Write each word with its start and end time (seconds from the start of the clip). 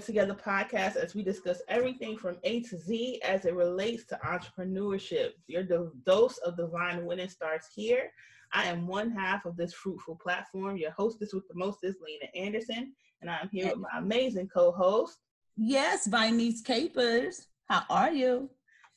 Together 0.00 0.34
podcast 0.34 0.96
as 0.96 1.14
we 1.14 1.22
discuss 1.22 1.60
everything 1.68 2.16
from 2.16 2.36
A 2.44 2.62
to 2.62 2.78
Z 2.78 3.20
as 3.24 3.44
it 3.44 3.54
relates 3.54 4.04
to 4.06 4.18
entrepreneurship. 4.24 5.30
Your 5.46 5.62
do- 5.62 5.92
dose 6.06 6.38
of 6.38 6.56
divine 6.56 7.04
winning 7.04 7.28
starts 7.28 7.68
here. 7.74 8.10
I 8.52 8.64
am 8.64 8.86
one 8.86 9.10
half 9.10 9.44
of 9.44 9.56
this 9.56 9.72
fruitful 9.72 10.16
platform. 10.16 10.76
Your 10.76 10.92
hostess 10.92 11.32
with 11.34 11.46
the 11.48 11.54
most 11.54 11.78
is 11.82 11.96
Lena 12.04 12.30
Anderson, 12.34 12.92
and 13.20 13.30
I 13.30 13.38
am 13.40 13.48
here 13.50 13.68
with 13.68 13.78
my 13.78 13.98
amazing 13.98 14.48
co-host. 14.48 15.18
Yes, 15.56 16.08
Vinese 16.08 16.64
Capers. 16.64 17.46
How 17.68 17.82
are 17.90 18.12
you? 18.12 18.48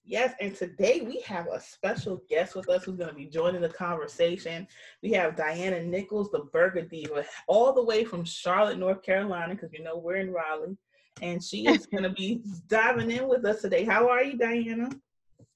Yes, 0.03 0.33
and 0.41 0.55
today 0.55 1.01
we 1.05 1.21
have 1.21 1.47
a 1.47 1.59
special 1.59 2.21
guest 2.27 2.55
with 2.55 2.67
us 2.69 2.83
who's 2.83 2.97
going 2.97 3.09
to 3.09 3.15
be 3.15 3.25
joining 3.25 3.61
the 3.61 3.69
conversation. 3.69 4.67
We 5.03 5.11
have 5.11 5.35
Diana 5.35 5.83
Nichols, 5.83 6.31
the 6.31 6.45
Burger 6.51 6.81
Diva, 6.81 7.23
all 7.47 7.71
the 7.71 7.83
way 7.83 8.03
from 8.03 8.25
Charlotte, 8.25 8.79
North 8.79 9.03
Carolina, 9.03 9.53
because 9.53 9.71
you 9.73 9.83
know 9.83 9.97
we're 9.97 10.15
in 10.15 10.33
Raleigh. 10.33 10.77
And 11.21 11.43
she 11.43 11.67
is 11.67 11.85
going 11.85 12.03
to 12.03 12.09
be 12.09 12.41
diving 12.67 13.11
in 13.11 13.27
with 13.27 13.45
us 13.45 13.61
today. 13.61 13.85
How 13.85 14.09
are 14.09 14.23
you, 14.23 14.37
Diana? 14.37 14.89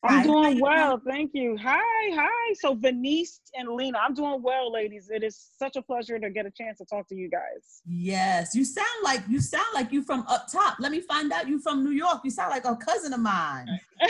I'm 0.08 0.24
doing 0.24 0.60
well, 0.60 1.02
thank 1.06 1.32
you. 1.34 1.58
Hi, 1.58 1.82
hi. 2.14 2.54
So 2.56 2.76
Venice 2.76 3.42
and 3.56 3.70
Lena, 3.70 3.98
I'm 3.98 4.14
doing 4.14 4.42
well, 4.42 4.72
ladies. 4.72 5.10
It 5.10 5.24
is 5.24 5.50
such 5.58 5.76
a 5.76 5.82
pleasure 5.82 6.20
to 6.20 6.30
get 6.30 6.46
a 6.46 6.52
chance 6.52 6.78
to 6.80 6.86
talk 6.86 7.08
to 7.10 7.16
you 7.16 7.30
guys. 7.30 7.82
Yes, 7.88 8.54
you 8.56 8.66
sound 8.66 8.88
like 9.04 9.22
you 9.28 9.42
sound 9.42 9.68
like 9.74 9.92
you 9.92 10.04
from 10.04 10.24
up 10.28 10.48
top. 10.52 10.78
Let 10.80 10.92
me 10.92 11.02
find 11.02 11.32
out 11.32 11.48
you 11.48 11.60
from 11.60 11.84
New 11.84 11.92
York. 11.92 12.22
You 12.24 12.30
sound 12.30 12.52
like 12.52 12.66
a 12.66 12.76
cousin 12.76 13.14
of 13.14 13.20
mine. 13.20 13.68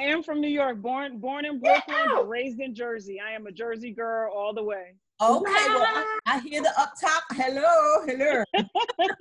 I 0.00 0.04
am 0.04 0.22
from 0.22 0.40
New 0.40 0.48
York, 0.48 0.78
born 0.78 1.18
born 1.18 1.44
in 1.44 1.60
Brooklyn, 1.60 1.98
but 2.14 2.26
raised 2.26 2.58
in 2.58 2.74
Jersey. 2.74 3.20
I 3.20 3.32
am 3.32 3.46
a 3.46 3.52
Jersey 3.52 3.90
girl 3.90 4.32
all 4.34 4.54
the 4.54 4.62
way. 4.62 4.94
Okay, 5.20 5.50
well, 5.68 5.82
I, 5.84 6.18
I 6.24 6.38
hear 6.40 6.62
the 6.62 6.72
up 6.80 6.94
top. 6.98 7.24
Hello, 7.32 8.06
hello. 8.06 8.42
How 8.56 8.64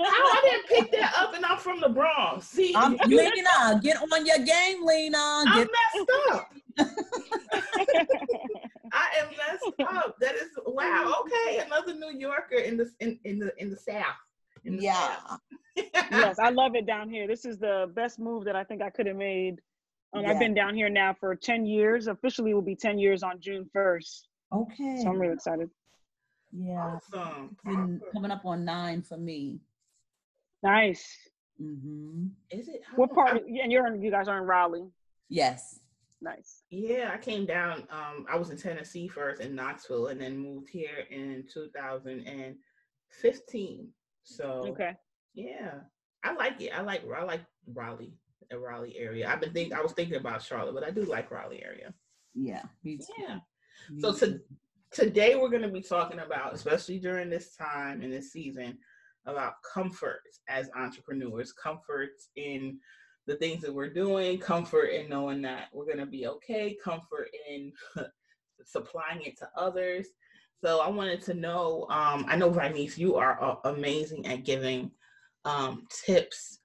I 0.07 0.41
didn't 0.41 0.67
pick 0.67 0.91
that 0.93 1.13
up, 1.17 1.35
and 1.35 1.45
I'm 1.45 1.57
from 1.57 1.81
the 1.81 1.89
Bronx. 1.89 2.47
See, 2.47 2.73
I'm, 2.73 2.95
Lena, 3.07 3.81
get 3.83 3.97
on 3.97 4.25
your 4.25 4.37
game, 4.37 4.85
Lena. 4.85 5.17
I'm 5.17 5.57
Get, 5.57 5.67
messed 5.97 6.09
up. 6.31 6.49
I 8.93 9.09
am 9.19 9.27
messed 9.31 9.81
up. 9.81 10.17
That 10.21 10.35
is 10.35 10.47
wow. 10.65 11.13
Okay, 11.25 11.57
another 11.57 11.93
New 11.93 12.17
Yorker 12.17 12.59
in 12.59 12.77
the 12.77 12.89
in, 13.01 13.19
in 13.25 13.37
the 13.37 13.51
in 13.57 13.69
the 13.69 13.75
South. 13.75 14.05
In 14.63 14.77
the 14.77 14.83
yeah. 14.83 15.17
South. 15.27 15.39
yes, 16.11 16.39
I 16.39 16.49
love 16.49 16.75
it 16.75 16.85
down 16.85 17.09
here. 17.09 17.27
This 17.27 17.43
is 17.43 17.59
the 17.59 17.91
best 17.93 18.17
move 18.17 18.45
that 18.45 18.55
I 18.55 18.63
think 18.63 18.81
I 18.81 18.89
could 18.89 19.07
have 19.07 19.17
made. 19.17 19.59
Um, 20.13 20.23
Yeah. 20.23 20.31
I've 20.31 20.39
been 20.39 20.53
down 20.53 20.75
here 20.75 20.89
now 20.89 21.13
for 21.13 21.35
10 21.35 21.65
years. 21.65 22.07
Officially 22.07 22.53
will 22.53 22.61
be 22.61 22.75
10 22.75 22.97
years 22.97 23.23
on 23.23 23.39
June 23.39 23.69
1st. 23.75 24.27
Okay. 24.51 25.01
So 25.03 25.09
I'm 25.09 25.19
really 25.19 25.33
excited. 25.33 25.69
Yeah. 26.51 26.97
Awesome. 27.13 27.55
Been 27.63 28.01
coming 28.13 28.31
up 28.31 28.45
on 28.45 28.65
nine 28.65 29.01
for 29.03 29.17
me. 29.17 29.59
Nice. 30.63 31.15
Mm-hmm. 31.61 32.27
Is 32.49 32.67
it? 32.69 32.81
What 32.95 33.09
how- 33.11 33.15
part? 33.15 33.33
I- 33.33 33.37
Of, 33.37 33.43
and 33.45 33.71
you're 33.71 33.85
in, 33.87 34.01
you 34.01 34.09
guys 34.09 34.27
are 34.27 34.37
in 34.39 34.45
Raleigh. 34.45 34.89
Yes. 35.29 35.79
Nice. 36.21 36.63
yeah, 36.69 37.11
I 37.13 37.17
came 37.17 37.45
down. 37.45 37.87
Um, 37.89 38.25
I 38.29 38.35
was 38.35 38.49
in 38.49 38.57
Tennessee 38.57 39.07
first 39.07 39.39
in 39.39 39.55
Knoxville, 39.55 40.07
and 40.07 40.19
then 40.19 40.35
moved 40.37 40.67
here 40.69 41.05
in 41.09 41.45
2015. 41.53 43.93
So 44.23 44.47
Okay. 44.67 44.97
yeah, 45.33 45.79
I 46.21 46.33
like 46.33 46.59
it. 46.59 46.77
I 46.77 46.81
like 46.81 47.03
I 47.09 47.23
like 47.23 47.39
Raleigh, 47.73 48.17
the 48.49 48.59
Raleigh 48.59 48.97
area. 48.97 49.29
I've 49.29 49.41
been 49.41 49.53
think 49.53 49.73
I 49.73 49.81
was 49.81 49.93
thinking 49.93 50.17
about 50.17 50.41
Charlotte, 50.41 50.73
but 50.73 50.83
I 50.83 50.91
do 50.91 51.03
like 51.03 51.31
Raleigh 51.31 51.63
area. 51.63 51.93
Yeah. 52.33 52.63
Yeah. 53.17 53.39
So 53.99 54.13
to, 54.13 54.39
today 54.91 55.35
we're 55.35 55.49
going 55.49 55.63
to 55.63 55.69
be 55.69 55.81
talking 55.81 56.19
about, 56.19 56.53
especially 56.53 56.99
during 56.99 57.29
this 57.29 57.55
time 57.55 58.01
and 58.01 58.11
this 58.11 58.31
season, 58.31 58.77
about 59.25 59.53
comfort 59.73 60.21
as 60.47 60.69
entrepreneurs, 60.75 61.51
comfort 61.51 62.11
in 62.35 62.79
the 63.27 63.35
things 63.35 63.61
that 63.61 63.73
we're 63.73 63.93
doing, 63.93 64.39
comfort 64.39 64.85
in 64.85 65.09
knowing 65.09 65.41
that 65.43 65.67
we're 65.73 65.85
going 65.85 65.97
to 65.97 66.05
be 66.05 66.27
okay, 66.27 66.75
comfort 66.83 67.29
in 67.49 67.71
supplying 68.65 69.21
it 69.21 69.37
to 69.37 69.49
others. 69.55 70.07
So 70.63 70.81
I 70.81 70.89
wanted 70.89 71.21
to 71.23 71.33
know, 71.33 71.85
um, 71.89 72.25
I 72.27 72.35
know 72.35 72.49
Vinice, 72.49 72.97
you 72.97 73.15
are 73.15 73.41
uh, 73.41 73.55
amazing 73.69 74.25
at 74.25 74.43
giving 74.43 74.91
um, 75.45 75.87
tips 76.05 76.58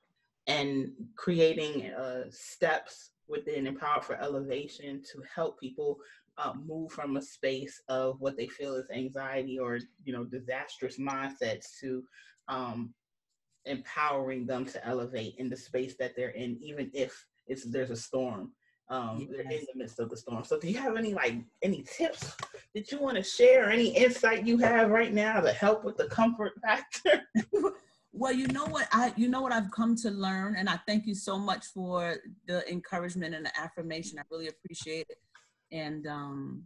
and 0.46 0.90
creating 1.16 1.92
uh, 1.92 2.24
steps 2.30 3.10
within 3.28 3.66
Empower 3.66 4.02
for 4.02 4.20
Elevation 4.20 5.02
to 5.12 5.22
help 5.34 5.58
people 5.58 5.98
uh, 6.36 6.52
move 6.66 6.90
from 6.92 7.16
a 7.16 7.22
space 7.22 7.80
of 7.88 8.20
what 8.20 8.36
they 8.36 8.46
feel 8.46 8.74
is 8.74 8.90
anxiety 8.90 9.58
or 9.58 9.78
you 10.04 10.12
know 10.12 10.24
disastrous 10.24 10.98
mindsets 10.98 11.78
to 11.80 12.02
um, 12.48 12.92
empowering 13.66 14.46
them 14.46 14.64
to 14.66 14.86
elevate 14.86 15.34
in 15.38 15.48
the 15.48 15.56
space 15.56 15.94
that 15.98 16.14
they're 16.16 16.30
in, 16.30 16.58
even 16.60 16.90
if 16.92 17.26
it's 17.46 17.64
there's 17.64 17.90
a 17.90 17.96
storm. 17.96 18.52
Um, 18.90 19.28
They're 19.30 19.40
in 19.40 19.48
the 19.48 19.78
midst 19.78 19.98
of 19.98 20.10
the 20.10 20.16
storm. 20.16 20.44
So, 20.44 20.58
do 20.58 20.68
you 20.68 20.76
have 20.76 20.96
any 20.96 21.14
like 21.14 21.36
any 21.62 21.82
tips 21.82 22.36
that 22.74 22.92
you 22.92 23.00
want 23.00 23.16
to 23.16 23.22
share? 23.22 23.70
Any 23.70 23.88
insight 23.96 24.46
you 24.46 24.58
have 24.58 24.90
right 24.90 25.12
now 25.12 25.40
to 25.40 25.52
help 25.52 25.84
with 25.84 25.96
the 25.96 26.06
comfort 26.08 26.52
factor? 26.62 27.22
Well, 28.16 28.32
you 28.32 28.46
know 28.46 28.64
what 28.66 28.86
I 28.92 29.12
you 29.16 29.26
know 29.26 29.42
what 29.42 29.50
I've 29.50 29.72
come 29.72 29.96
to 29.96 30.10
learn 30.10 30.54
and 30.54 30.68
I 30.68 30.78
thank 30.86 31.04
you 31.04 31.16
so 31.16 31.36
much 31.36 31.66
for 31.66 32.18
the 32.46 32.66
encouragement 32.70 33.34
and 33.34 33.44
the 33.44 33.60
affirmation. 33.60 34.20
I 34.20 34.22
really 34.30 34.46
appreciate 34.46 35.06
it. 35.10 35.18
And 35.72 36.06
um 36.06 36.62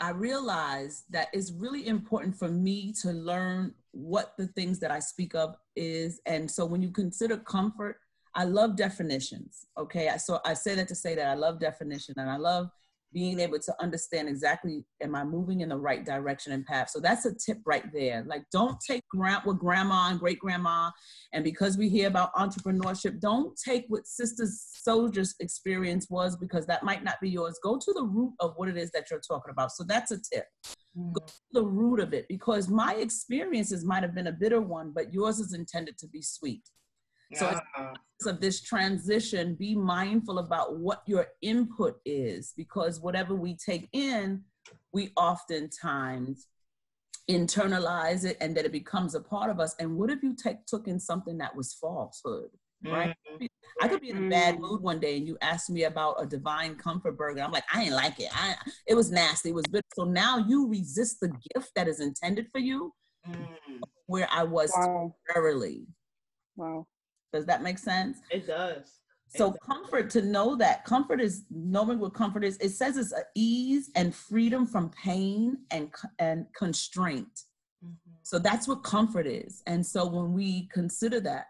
I 0.00 0.10
realized 0.10 1.04
that 1.10 1.28
it's 1.34 1.52
really 1.52 1.86
important 1.86 2.36
for 2.36 2.48
me 2.48 2.94
to 3.02 3.12
learn 3.12 3.74
what 3.90 4.32
the 4.38 4.46
things 4.48 4.80
that 4.80 4.90
I 4.90 4.98
speak 4.98 5.34
of 5.34 5.56
is. 5.76 6.22
And 6.24 6.50
so 6.50 6.64
when 6.64 6.80
you 6.80 6.90
consider 6.90 7.36
comfort, 7.36 7.98
I 8.34 8.44
love 8.44 8.76
definitions. 8.76 9.66
Okay. 9.78 10.10
So 10.16 10.40
I 10.46 10.54
say 10.54 10.74
that 10.74 10.88
to 10.88 10.94
say 10.94 11.14
that 11.14 11.26
I 11.26 11.34
love 11.34 11.60
definition 11.60 12.14
and 12.16 12.30
I 12.30 12.38
love 12.38 12.70
being 13.14 13.38
able 13.38 13.60
to 13.60 13.74
understand 13.80 14.28
exactly 14.28 14.84
am 15.00 15.14
I 15.14 15.24
moving 15.24 15.60
in 15.60 15.68
the 15.68 15.78
right 15.78 16.04
direction 16.04 16.52
and 16.52 16.66
path. 16.66 16.90
So 16.90 16.98
that's 16.98 17.24
a 17.24 17.32
tip 17.32 17.58
right 17.64 17.84
there. 17.92 18.24
Like 18.26 18.44
don't 18.50 18.76
take 18.86 19.06
gra- 19.08 19.40
what 19.44 19.58
grandma 19.58 20.10
and 20.10 20.18
great 20.18 20.40
grandma 20.40 20.90
and 21.32 21.44
because 21.44 21.78
we 21.78 21.88
hear 21.88 22.08
about 22.08 22.34
entrepreneurship, 22.34 23.20
don't 23.20 23.56
take 23.56 23.84
what 23.88 24.06
Sister 24.06 24.46
Soldier's 24.48 25.36
experience 25.40 26.10
was 26.10 26.36
because 26.36 26.66
that 26.66 26.82
might 26.82 27.04
not 27.04 27.20
be 27.22 27.30
yours. 27.30 27.58
Go 27.62 27.78
to 27.78 27.92
the 27.92 28.02
root 28.02 28.34
of 28.40 28.54
what 28.56 28.68
it 28.68 28.76
is 28.76 28.90
that 28.90 29.10
you're 29.10 29.20
talking 29.20 29.52
about. 29.52 29.70
So 29.70 29.84
that's 29.84 30.10
a 30.10 30.18
tip. 30.18 30.46
Go 30.96 31.20
mm. 31.20 31.26
to 31.26 31.32
the 31.52 31.64
root 31.64 32.00
of 32.00 32.12
it 32.12 32.26
because 32.28 32.68
my 32.68 32.94
experiences 32.94 33.84
might 33.84 34.02
have 34.02 34.14
been 34.14 34.26
a 34.26 34.32
bitter 34.32 34.60
one, 34.60 34.92
but 34.92 35.14
yours 35.14 35.38
is 35.38 35.54
intended 35.54 35.96
to 35.98 36.08
be 36.08 36.20
sweet. 36.20 36.62
So 37.34 37.46
it's- 37.50 37.62
Ah, 37.76 37.92
of 38.26 38.40
this 38.40 38.62
transition, 38.62 39.54
be 39.54 39.74
mindful 39.74 40.38
about 40.38 40.78
what 40.78 41.02
your 41.06 41.26
input 41.42 42.00
is 42.06 42.54
because 42.56 42.98
whatever 43.00 43.34
we 43.34 43.54
take 43.54 43.86
in, 43.92 44.42
we 44.92 45.12
oftentimes 45.16 46.48
internalize 47.28 48.24
it 48.24 48.38
and 48.40 48.56
that 48.56 48.64
it 48.64 48.72
becomes 48.72 49.14
a 49.14 49.20
part 49.20 49.50
of 49.50 49.60
us. 49.60 49.74
And 49.78 49.96
what 49.98 50.10
if 50.10 50.22
you 50.22 50.34
take 50.34 50.64
took 50.64 50.88
in 50.88 50.98
something 50.98 51.36
that 51.38 51.54
was 51.54 51.74
falsehood? 51.74 52.50
Right? 52.82 53.14
mhm. 53.40 53.48
I 53.82 53.88
could 53.88 54.00
be 54.00 54.10
in 54.10 54.18
a 54.24 54.28
bad 54.28 54.56
Mm. 54.56 54.60
mood 54.60 54.80
one 54.82 55.00
day 55.00 55.16
and 55.18 55.26
you 55.26 55.36
ask 55.42 55.68
me 55.68 55.84
about 55.84 56.22
a 56.22 56.26
divine 56.26 56.76
comfort 56.76 57.16
burger. 57.18 57.40
I'm 57.42 57.50
like, 57.52 57.64
I 57.72 57.82
ain't 57.84 57.94
like 57.94 58.20
it. 58.20 58.28
I, 58.32 58.56
it 58.86 58.94
was 58.94 59.10
nasty. 59.10 59.50
It 59.50 59.54
was 59.54 59.66
bitter. 59.66 59.86
So 59.94 60.04
now 60.04 60.38
you 60.38 60.66
resist 60.68 61.20
the 61.20 61.28
gift 61.54 61.74
that 61.74 61.88
is 61.88 62.00
intended 62.00 62.50
for 62.52 62.58
you 62.58 62.94
Mm, 63.26 63.48
where 64.06 64.28
I 64.30 64.44
was 64.44 64.70
Wow. 64.72 65.14
temporarily. 65.26 65.86
Wow. 66.56 66.86
Does 67.34 67.46
that 67.46 67.62
make 67.62 67.78
sense? 67.78 68.18
it 68.30 68.46
does. 68.46 69.00
So 69.26 69.48
Exactly. 69.48 69.74
comfort 69.74 70.10
to 70.10 70.22
know 70.22 70.54
that 70.54 70.84
comfort 70.84 71.20
is 71.20 71.44
knowing 71.50 71.98
what 71.98 72.14
comfort 72.14 72.44
is. 72.44 72.56
It 72.58 72.68
says 72.68 72.96
it's 72.96 73.12
a 73.12 73.24
ease 73.34 73.90
and 73.96 74.14
freedom 74.14 74.64
from 74.66 74.90
pain 74.90 75.58
and 75.72 75.92
and 76.20 76.46
constraint. 76.54 77.42
Mhm. 77.84 77.96
So 78.22 78.38
that's 78.38 78.68
what 78.68 78.84
comfort 78.84 79.26
is. 79.26 79.62
And 79.66 79.84
so 79.84 80.06
when 80.06 80.32
we 80.32 80.68
consider 80.68 81.18
that, 81.22 81.46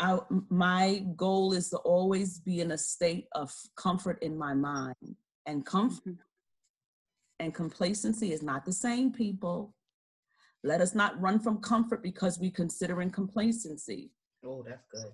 I, 0.00 0.18
my 0.48 1.04
goal 1.16 1.52
is 1.52 1.68
to 1.70 1.76
always 1.78 2.38
be 2.40 2.60
in 2.62 2.70
a 2.70 2.78
state 2.78 3.26
of 3.32 3.52
comfort 3.76 4.18
in 4.22 4.34
my 4.38 4.54
mind. 4.54 5.16
And 5.44 5.66
comfort 5.66 6.04
Mhm. 6.06 6.18
and 7.40 7.54
complacency 7.54 8.32
is 8.32 8.42
not 8.42 8.64
the 8.64 8.72
same, 8.72 9.12
people. 9.12 9.74
Let 10.64 10.80
us 10.80 10.94
not 10.94 11.20
run 11.20 11.38
from 11.40 11.60
comfort 11.60 12.02
because 12.02 12.38
we 12.38 12.50
considering 12.50 13.10
complacency. 13.10 14.12
Oh, 14.44 14.64
that's 14.66 14.84
good. 14.92 15.12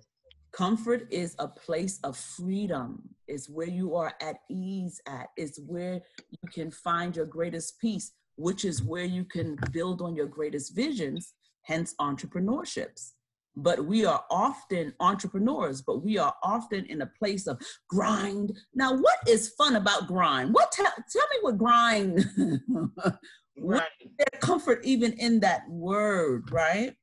Comfort 0.51 1.07
is 1.11 1.35
a 1.39 1.47
place 1.47 1.99
of 2.03 2.15
freedom. 2.15 3.09
It's 3.27 3.49
where 3.49 3.67
you 3.67 3.95
are 3.95 4.13
at 4.21 4.37
ease 4.49 5.01
at. 5.07 5.27
It's 5.35 5.59
where 5.59 6.01
you 6.29 6.49
can 6.49 6.71
find 6.71 7.15
your 7.15 7.25
greatest 7.25 7.79
peace, 7.79 8.13
which 8.37 8.63
is 8.63 8.81
where 8.81 9.03
you 9.03 9.25
can 9.25 9.57
build 9.71 10.01
on 10.01 10.15
your 10.15 10.27
greatest 10.27 10.73
visions, 10.75 11.33
hence 11.63 11.93
entrepreneurships. 11.99 13.11
But 13.57 13.85
we 13.85 14.05
are 14.05 14.23
often 14.29 14.93
entrepreneurs, 14.99 15.81
but 15.81 16.03
we 16.03 16.17
are 16.17 16.33
often 16.43 16.85
in 16.85 17.01
a 17.01 17.11
place 17.19 17.47
of 17.47 17.59
grind. 17.89 18.57
Now, 18.73 18.95
what 18.95 19.17
is 19.27 19.53
fun 19.57 19.75
about 19.75 20.07
grind? 20.07 20.53
What 20.53 20.71
tell, 20.71 20.85
tell 20.85 21.27
me 21.31 21.37
what 21.41 21.57
grind 21.57 22.25
Right. 23.57 23.83
there's 24.17 24.41
comfort 24.41 24.81
even 24.83 25.13
in 25.13 25.39
that 25.41 25.61
word, 25.69 26.51
right? 26.51 26.93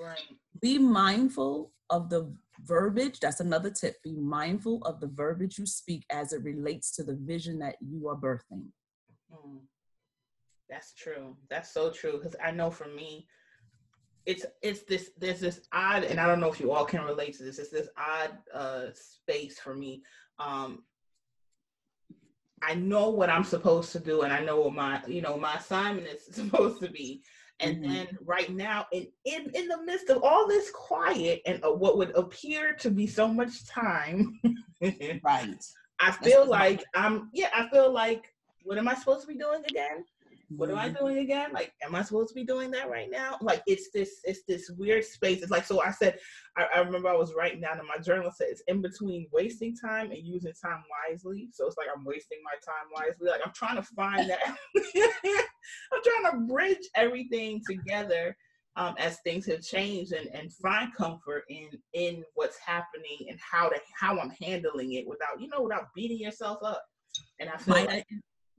Right. 0.00 0.20
Be 0.60 0.78
mindful 0.78 1.72
of 1.90 2.08
the 2.10 2.32
verbiage. 2.64 3.20
That's 3.20 3.40
another 3.40 3.70
tip. 3.70 4.02
Be 4.02 4.12
mindful 4.12 4.82
of 4.84 5.00
the 5.00 5.08
verbiage 5.08 5.58
you 5.58 5.66
speak 5.66 6.04
as 6.10 6.32
it 6.32 6.42
relates 6.42 6.94
to 6.96 7.02
the 7.04 7.14
vision 7.14 7.58
that 7.60 7.76
you 7.80 8.08
are 8.08 8.16
birthing. 8.16 8.66
Mm. 9.32 9.60
That's 10.68 10.94
true. 10.94 11.36
That's 11.50 11.72
so 11.72 11.90
true. 11.90 12.18
Because 12.18 12.36
I 12.42 12.50
know 12.50 12.70
for 12.70 12.88
me, 12.88 13.26
it's 14.26 14.46
it's 14.62 14.82
this 14.84 15.10
there's 15.18 15.40
this 15.40 15.60
odd, 15.72 16.04
and 16.04 16.18
I 16.18 16.26
don't 16.26 16.40
know 16.40 16.50
if 16.50 16.58
you 16.58 16.72
all 16.72 16.86
can 16.86 17.02
relate 17.02 17.36
to 17.36 17.44
this. 17.44 17.58
It's 17.58 17.70
this 17.70 17.88
odd 17.98 18.30
uh, 18.52 18.86
space 18.94 19.58
for 19.58 19.74
me. 19.74 20.02
Um, 20.38 20.84
I 22.62 22.74
know 22.74 23.10
what 23.10 23.28
I'm 23.28 23.44
supposed 23.44 23.92
to 23.92 24.00
do, 24.00 24.22
and 24.22 24.32
I 24.32 24.40
know 24.40 24.60
what 24.60 24.74
my 24.74 25.02
you 25.06 25.20
know 25.20 25.36
my 25.36 25.54
assignment 25.54 26.06
is 26.06 26.24
supposed 26.34 26.80
to 26.80 26.90
be. 26.90 27.22
And 27.60 27.76
mm-hmm. 27.76 27.92
then 27.92 28.18
right 28.24 28.50
now, 28.50 28.86
in, 28.92 29.06
in 29.24 29.50
in 29.54 29.68
the 29.68 29.82
midst 29.84 30.10
of 30.10 30.22
all 30.22 30.48
this 30.48 30.70
quiet 30.70 31.40
and 31.46 31.64
uh, 31.64 31.70
what 31.70 31.96
would 31.96 32.10
appear 32.16 32.74
to 32.74 32.90
be 32.90 33.06
so 33.06 33.28
much 33.28 33.66
time, 33.66 34.40
right? 35.22 35.64
I 36.00 36.10
feel 36.10 36.46
like 36.46 36.84
I'm 36.94 37.30
yeah. 37.32 37.50
I 37.54 37.68
feel 37.70 37.92
like 37.92 38.32
what 38.64 38.78
am 38.78 38.88
I 38.88 38.94
supposed 38.94 39.22
to 39.22 39.28
be 39.28 39.38
doing 39.38 39.62
again? 39.68 40.04
What 40.48 40.70
am 40.70 40.78
I 40.78 40.88
mm-hmm. 40.88 41.04
doing 41.04 41.18
again? 41.18 41.52
Like, 41.52 41.72
am 41.82 41.94
I 41.94 42.02
supposed 42.02 42.28
to 42.28 42.34
be 42.34 42.44
doing 42.44 42.70
that 42.72 42.90
right 42.90 43.08
now? 43.10 43.36
Like, 43.40 43.62
it's 43.66 43.90
this, 43.92 44.20
it's 44.24 44.42
this 44.46 44.70
weird 44.76 45.04
space. 45.04 45.42
It's 45.42 45.50
like, 45.50 45.64
so 45.64 45.82
I 45.82 45.90
said, 45.90 46.18
I, 46.56 46.66
I 46.76 46.78
remember 46.80 47.08
I 47.08 47.16
was 47.16 47.34
writing 47.34 47.60
down 47.60 47.78
in 47.78 47.86
my 47.86 47.98
journal, 47.98 48.30
said 48.30 48.48
it's 48.50 48.62
in 48.68 48.82
between 48.82 49.28
wasting 49.32 49.76
time 49.76 50.10
and 50.10 50.26
using 50.26 50.52
time 50.62 50.82
wisely. 51.08 51.48
So 51.52 51.66
it's 51.66 51.76
like 51.76 51.88
I'm 51.94 52.04
wasting 52.04 52.38
my 52.44 52.54
time 52.64 52.90
wisely. 52.94 53.30
Like 53.30 53.40
I'm 53.44 53.52
trying 53.54 53.76
to 53.76 53.82
find 53.82 54.30
that. 54.30 54.40
I'm 55.92 56.02
trying 56.02 56.32
to 56.32 56.52
bridge 56.52 56.88
everything 56.94 57.62
together 57.68 58.36
um, 58.76 58.94
as 58.98 59.18
things 59.20 59.46
have 59.46 59.62
changed 59.62 60.12
and, 60.12 60.28
and 60.34 60.52
find 60.52 60.92
comfort 60.94 61.44
in 61.48 61.68
in 61.92 62.24
what's 62.34 62.58
happening 62.58 63.26
and 63.28 63.38
how 63.38 63.68
to 63.68 63.76
how 63.98 64.18
I'm 64.18 64.30
handling 64.30 64.94
it 64.94 65.06
without 65.06 65.40
you 65.40 65.48
know 65.48 65.62
without 65.62 65.94
beating 65.94 66.18
yourself 66.18 66.58
up. 66.62 66.82
And 67.38 67.48
I 67.48 67.56
feel 67.56 67.74
like, 67.74 68.06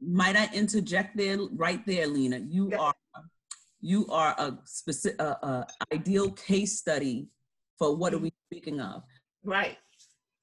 might 0.02 0.36
I 0.36 0.50
interject 0.54 1.18
there, 1.18 1.38
right 1.54 1.86
there, 1.86 2.08
Lena? 2.08 2.40
You 2.40 2.70
yeah. 2.72 2.78
are 2.78 2.94
you 3.82 4.08
are 4.08 4.34
a 4.40 4.58
specific, 4.64 5.22
uh, 5.22 5.36
uh, 5.44 5.64
ideal 5.94 6.32
case 6.32 6.80
study 6.80 7.28
for 7.78 7.96
what 7.96 8.14
are 8.14 8.18
we 8.18 8.34
speaking 8.48 8.80
of? 8.80 9.04
Right. 9.44 9.78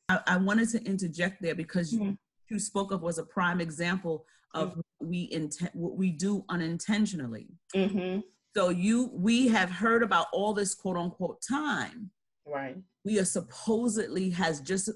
I, 0.09 0.21
I 0.27 0.37
wanted 0.37 0.69
to 0.71 0.85
interject 0.85 1.43
there 1.43 1.57
because 1.57 1.93
mm-hmm. 1.93 2.05
you, 2.05 2.19
you 2.51 2.59
spoke 2.61 2.93
of 2.93 3.03
was 3.03 3.19
a 3.19 3.25
prime 3.25 3.61
example 3.61 4.27
of 4.55 4.71
mm-hmm. 4.71 4.81
what 4.99 5.09
we 5.09 5.29
intent 5.33 5.75
what 5.75 5.97
we 5.97 6.11
do 6.11 6.45
unintentionally. 6.51 7.49
Mm-hmm. 7.75 8.21
So 8.55 8.69
you 8.69 9.11
we 9.13 9.49
have 9.49 9.71
heard 9.71 10.03
about 10.03 10.27
all 10.33 10.53
this 10.53 10.75
quote 10.75 10.97
unquote 10.97 11.43
time. 11.43 12.11
Right. 12.47 12.77
We 13.05 13.19
are 13.19 13.25
supposedly 13.25 14.31
has 14.31 14.61
just 14.61 14.91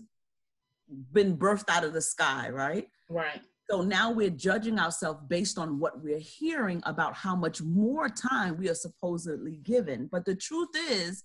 been 1.12 1.36
birthed 1.36 1.68
out 1.68 1.84
of 1.84 1.92
the 1.92 2.02
sky, 2.02 2.48
right? 2.50 2.88
Right. 3.08 3.40
So 3.68 3.82
now 3.82 4.12
we're 4.12 4.30
judging 4.30 4.78
ourselves 4.78 5.20
based 5.28 5.58
on 5.58 5.80
what 5.80 6.02
we're 6.02 6.20
hearing 6.20 6.80
about 6.86 7.14
how 7.14 7.34
much 7.34 7.60
more 7.62 8.08
time 8.08 8.56
we 8.58 8.68
are 8.68 8.74
supposedly 8.74 9.56
given. 9.64 10.08
But 10.10 10.24
the 10.24 10.36
truth 10.36 10.68
is, 10.88 11.24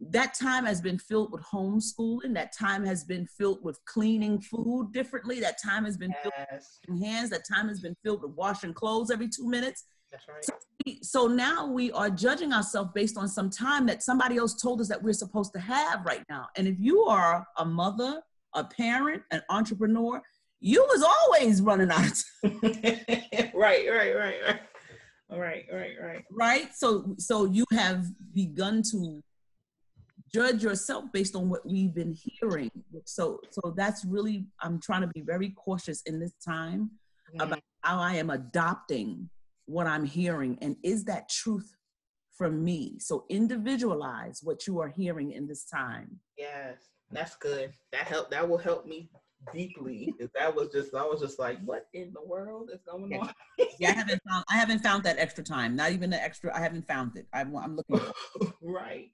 that 0.00 0.34
time 0.34 0.64
has 0.64 0.80
been 0.80 0.98
filled 0.98 1.32
with 1.32 1.42
homeschooling. 1.42 2.34
That 2.34 2.52
time 2.56 2.84
has 2.84 3.04
been 3.04 3.26
filled 3.26 3.62
with 3.62 3.82
cleaning 3.84 4.40
food 4.40 4.92
differently. 4.92 5.40
That 5.40 5.56
time 5.62 5.84
has 5.84 5.96
been 5.96 6.10
yes. 6.10 6.20
filled 6.22 6.98
with 7.00 7.02
hands. 7.02 7.30
That 7.30 7.42
time 7.50 7.68
has 7.68 7.80
been 7.80 7.96
filled 8.02 8.22
with 8.22 8.32
washing 8.32 8.74
clothes 8.74 9.10
every 9.10 9.28
two 9.28 9.48
minutes. 9.48 9.84
That's 10.10 10.26
right. 10.28 10.44
So, 10.44 10.54
so 11.02 11.26
now 11.28 11.66
we 11.66 11.92
are 11.92 12.10
judging 12.10 12.52
ourselves 12.52 12.90
based 12.94 13.16
on 13.16 13.28
some 13.28 13.50
time 13.50 13.86
that 13.86 14.02
somebody 14.02 14.36
else 14.36 14.60
told 14.60 14.80
us 14.80 14.88
that 14.88 15.02
we're 15.02 15.12
supposed 15.12 15.52
to 15.52 15.60
have 15.60 16.04
right 16.04 16.24
now. 16.28 16.48
And 16.56 16.66
if 16.66 16.78
you 16.78 17.02
are 17.02 17.46
a 17.58 17.64
mother, 17.64 18.22
a 18.54 18.64
parent, 18.64 19.22
an 19.30 19.42
entrepreneur, 19.50 20.20
you 20.60 20.86
was 20.88 21.02
always 21.02 21.62
running 21.62 21.90
out 21.90 22.22
right, 23.54 23.54
right, 23.54 24.16
right, 24.16 24.36
right. 24.46 24.60
Right, 25.32 25.64
right, 25.72 25.92
right. 26.02 26.24
Right. 26.30 26.74
So 26.74 27.14
so 27.18 27.44
you 27.44 27.64
have 27.72 28.04
begun 28.34 28.82
to 28.90 29.22
judge 30.34 30.62
yourself 30.62 31.04
based 31.12 31.36
on 31.36 31.48
what 31.48 31.64
we've 31.66 31.94
been 31.94 32.16
hearing. 32.20 32.70
So 33.04 33.40
so 33.50 33.72
that's 33.76 34.04
really 34.04 34.46
I'm 34.60 34.80
trying 34.80 35.02
to 35.02 35.06
be 35.06 35.20
very 35.20 35.50
cautious 35.50 36.02
in 36.02 36.18
this 36.18 36.32
time 36.44 36.90
about 37.38 37.60
how 37.82 38.00
I 38.00 38.14
am 38.14 38.30
adopting 38.30 39.30
what 39.66 39.86
I'm 39.86 40.04
hearing 40.04 40.58
and 40.60 40.76
is 40.82 41.04
that 41.04 41.28
truth 41.28 41.76
from 42.36 42.64
me? 42.64 42.96
So 42.98 43.24
individualize 43.28 44.40
what 44.42 44.66
you 44.66 44.80
are 44.80 44.88
hearing 44.88 45.30
in 45.30 45.46
this 45.46 45.64
time. 45.64 46.18
Yes, 46.36 46.78
that's 47.12 47.36
good. 47.36 47.72
That 47.92 48.08
help 48.08 48.30
that 48.30 48.48
will 48.48 48.58
help 48.58 48.86
me 48.86 49.10
deeply. 49.52 50.14
that 50.34 50.54
was 50.54 50.68
just 50.68 50.94
I 50.94 51.02
was 51.02 51.20
just 51.20 51.38
like, 51.38 51.58
what 51.64 51.86
in 51.92 52.12
the 52.12 52.22
world 52.24 52.70
is 52.72 52.80
going 52.82 53.16
on? 53.18 53.32
yeah, 53.78 53.90
I 53.90 53.92
haven't 53.92 54.20
found 54.28 54.44
I 54.50 54.56
haven't 54.56 54.80
found 54.80 55.04
that 55.04 55.18
extra 55.18 55.44
time. 55.44 55.76
Not 55.76 55.92
even 55.92 56.10
the 56.10 56.22
extra. 56.22 56.54
I 56.56 56.60
haven't 56.60 56.86
found 56.86 57.16
it. 57.16 57.26
I'm, 57.32 57.54
I'm 57.56 57.76
looking. 57.76 58.00
right. 58.62 59.10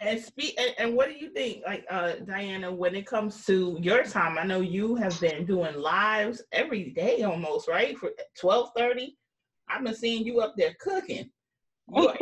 and 0.00 0.20
speak. 0.20 0.58
And, 0.58 0.74
and, 0.78 0.96
what 0.96 1.08
do 1.08 1.14
you 1.14 1.30
think, 1.30 1.62
like 1.66 1.84
uh, 1.90 2.12
Diana, 2.24 2.72
when 2.72 2.94
it 2.94 3.06
comes 3.06 3.44
to 3.46 3.76
your 3.80 4.04
time? 4.04 4.38
I 4.38 4.44
know 4.44 4.60
you 4.60 4.94
have 4.96 5.20
been 5.20 5.44
doing 5.44 5.76
lives 5.76 6.42
every 6.52 6.90
day 6.90 7.22
almost, 7.22 7.68
right? 7.68 7.98
For 7.98 8.10
twelve 8.38 8.70
thirty. 8.76 9.16
I've 9.68 9.84
been 9.84 9.94
seeing 9.94 10.24
you 10.24 10.40
up 10.40 10.54
there 10.56 10.76
cooking. 10.80 11.30
You 11.94 12.08
are, 12.08 12.16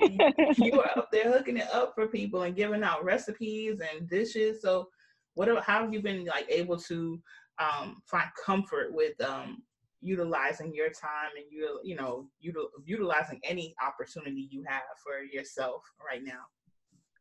you 0.57 0.81
are 0.81 0.99
up 0.99 1.11
there 1.13 1.31
hooking 1.31 1.59
it 1.59 1.69
up 1.73 1.93
for 1.95 2.07
people 2.07 2.43
and 2.43 2.57
giving 2.57 2.83
out 2.83 3.05
recipes 3.05 3.81
and 3.81 4.09
dishes. 4.09 4.63
So 4.63 4.89
what 5.41 5.65
how 5.65 5.83
have 5.83 5.93
you 5.95 6.03
been 6.03 6.27
like 6.27 6.47
able 6.51 6.77
to 6.77 7.19
um, 7.59 8.03
find 8.07 8.29
comfort 8.45 8.93
with 8.93 9.19
um, 9.23 9.63
utilizing 10.03 10.75
your 10.75 10.89
time 10.91 11.31
and 11.35 11.47
you 11.51 11.81
you 11.83 11.97
know 11.97 12.29
util, 12.45 12.67
utilizing 12.85 13.41
any 13.45 13.75
opportunity 13.83 14.49
you 14.51 14.63
have 14.67 14.83
for 15.03 15.23
yourself 15.23 15.83
right 16.07 16.23
now? 16.23 16.43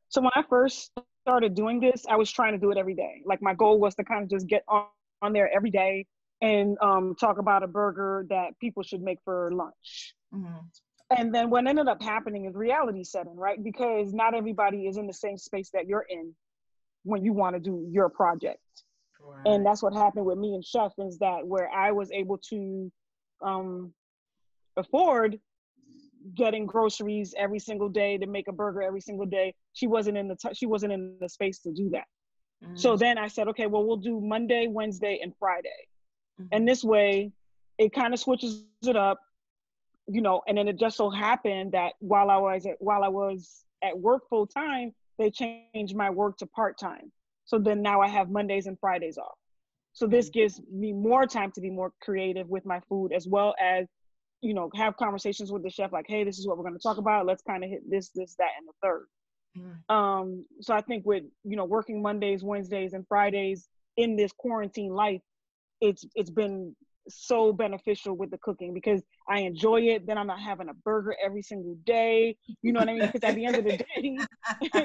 So 0.10 0.21
when 0.21 0.31
i 0.36 0.44
first 0.50 0.92
started 1.21 1.56
doing 1.56 1.80
this 1.80 2.06
i 2.09 2.16
was 2.16 2.30
trying 2.30 2.54
to 2.54 2.59
do 2.59 2.71
it 2.71 2.78
every 2.78 2.95
day. 2.95 3.21
Like 3.26 3.42
my 3.42 3.54
goal 3.54 3.80
was 3.80 3.95
to 3.95 4.04
kind 4.04 4.23
of 4.23 4.30
just 4.30 4.47
get 4.47 4.64
on, 4.68 4.85
on 5.21 5.31
there 5.31 5.49
every 5.56 5.71
day 5.71 6.06
and 6.42 6.78
um, 6.81 7.16
talk 7.19 7.38
about 7.38 7.64
a 7.64 7.68
burger 7.68 8.26
that 8.30 8.49
people 8.59 8.83
should 8.83 9.02
make 9.02 9.19
for 9.23 9.52
lunch. 9.54 10.16
Mm-hmm. 10.33 11.18
and 11.18 11.33
then 11.33 11.49
what 11.49 11.66
ended 11.66 11.88
up 11.88 12.04
happening 12.04 12.45
is 12.45 12.54
reality 12.54 13.04
setting 13.04 13.38
right? 13.38 13.64
Because 13.64 14.14
not 14.14 14.35
everybody 14.35 14.88
is 14.88 14.97
in 14.97 15.07
the 15.07 15.14
same 15.14 15.38
space 15.38 15.69
that 15.73 15.88
you're 15.88 16.06
in 16.09 16.35
when 17.04 17.24
you 17.24 17.34
want 17.34 17.56
to 17.56 17.60
do 17.60 17.88
your 17.92 18.10
project. 18.10 18.60
Right. 19.22 19.54
And 19.54 19.66
that's 19.66 19.84
what 19.84 19.94
happened 19.94 20.26
with 20.26 20.38
me 20.38 20.54
and 20.56 20.64
Chef 20.64 20.94
is 20.98 21.18
that 21.20 21.46
where 21.46 21.70
I 21.70 21.92
was 21.92 22.12
able 22.12 22.38
to 22.50 22.92
um, 23.42 23.94
afford 24.78 25.40
getting 26.36 26.66
groceries 26.66 27.34
every 27.38 27.60
single 27.60 27.90
day 27.90 28.18
to 28.18 28.28
make 28.28 28.48
a 28.48 28.52
burger 28.52 28.82
every 28.82 29.02
single 29.02 29.26
day. 29.26 29.54
She 29.74 29.88
wasn't 29.88 30.18
in 30.18 30.28
the 30.28 30.36
t- 30.36 30.54
she 30.54 30.66
wasn't 30.66 30.94
in 30.94 31.16
the 31.20 31.30
space 31.30 31.60
to 31.60 31.72
do 31.72 31.90
that. 31.92 32.06
Mm-hmm. 32.64 32.76
So 32.76 32.98
then 32.98 33.18
I 33.18 33.28
said, 33.28 33.48
okay, 33.50 33.68
well 33.68 33.86
we'll 33.86 33.98
do 33.98 34.20
Monday, 34.20 34.68
Wednesday, 34.68 35.20
and 35.22 35.34
Friday, 35.40 35.70
mm-hmm. 36.40 36.48
and 36.52 36.68
this 36.68 36.84
way 36.84 37.32
it 37.78 37.94
kind 37.94 38.14
of 38.14 38.20
switches 38.20 38.66
it 38.86 38.98
up, 38.98 39.22
you 40.08 40.22
know. 40.22 40.42
And 40.48 40.58
then 40.58 40.68
it 40.68 40.78
just 40.78 40.98
so 40.98 41.10
happened 41.10 41.72
that 41.72 41.94
while 42.00 42.30
I 42.30 42.38
was 42.38 42.66
at, 42.66 42.76
while 42.80 43.04
I 43.04 43.08
was 43.08 43.64
at 43.82 43.98
work 43.98 44.24
full 44.30 44.46
time, 44.46 44.94
they 45.19 45.30
changed 45.30 45.95
my 45.95 46.09
work 46.09 46.38
to 46.38 46.47
part-time 46.47 47.11
so 47.45 47.59
then 47.59 47.81
now 47.81 48.02
i 48.02 48.07
have 48.07 48.30
mondays 48.30 48.66
and 48.66 48.80
fridays 48.80 49.18
off 49.18 49.38
so 49.94 50.07
this 50.07 50.30
mm-hmm. 50.30 50.40
gives 50.40 50.61
me 50.71 50.92
more 50.92 51.28
time 51.28 51.52
to 51.52 51.61
be 51.61 51.69
more 51.69 51.92
creative 52.02 52.47
with 52.49 52.66
my 52.66 52.80
food 52.90 53.11
as 53.14 53.28
well 53.28 53.54
as 53.61 53.85
you 54.42 54.54
know 54.54 54.69
have 54.73 54.95
conversations 54.97 55.52
with 55.52 55.61
the 55.61 55.69
chef 55.69 55.92
like 55.92 56.06
hey 56.07 56.23
this 56.23 56.40
is 56.40 56.47
what 56.47 56.57
we're 56.57 56.64
going 56.64 56.78
to 56.78 56.81
talk 56.81 56.97
about 56.97 57.26
let's 57.26 57.44
kind 57.44 57.64
of 57.64 57.69
hit 57.69 57.81
this 57.88 58.09
this 58.16 58.35
that 58.40 58.49
and 58.57 58.68
the 58.68 58.88
3rd 58.88 59.04
mm-hmm. 59.57 59.95
um 59.95 60.45
so 60.61 60.73
i 60.73 60.81
think 60.81 61.06
with 61.06 61.23
you 61.44 61.56
know 61.56 61.66
working 61.66 62.02
mondays 62.02 62.44
wednesdays 62.44 62.94
and 62.94 63.06
fridays 63.07 63.68
in 63.97 64.16
this 64.16 64.31
quarantine 64.31 64.94
life 64.94 65.21
it's 65.81 66.06
it's 66.16 66.30
been 66.30 66.76
so 67.09 67.54
beneficial 67.54 68.16
with 68.16 68.31
the 68.31 68.37
cooking 68.37 68.73
because 68.73 69.01
I 69.28 69.39
enjoy 69.39 69.81
it. 69.81 70.06
Then 70.06 70.18
I'm 70.18 70.28
not 70.28 70.39
having 70.39 70.69
a 70.69 70.73
burger 70.73 71.16
every 71.23 71.42
single 71.42 71.75
day. 71.85 72.35
You 72.61 72.73
know 72.73 72.80
what 72.80 72.89
I 72.89 72.94
mean? 72.94 73.06
Because 73.06 73.23
at 73.23 73.35
the 73.35 73.45
end 73.45 73.56
of 73.56 73.63
the 73.63 73.78
day, 73.95 74.18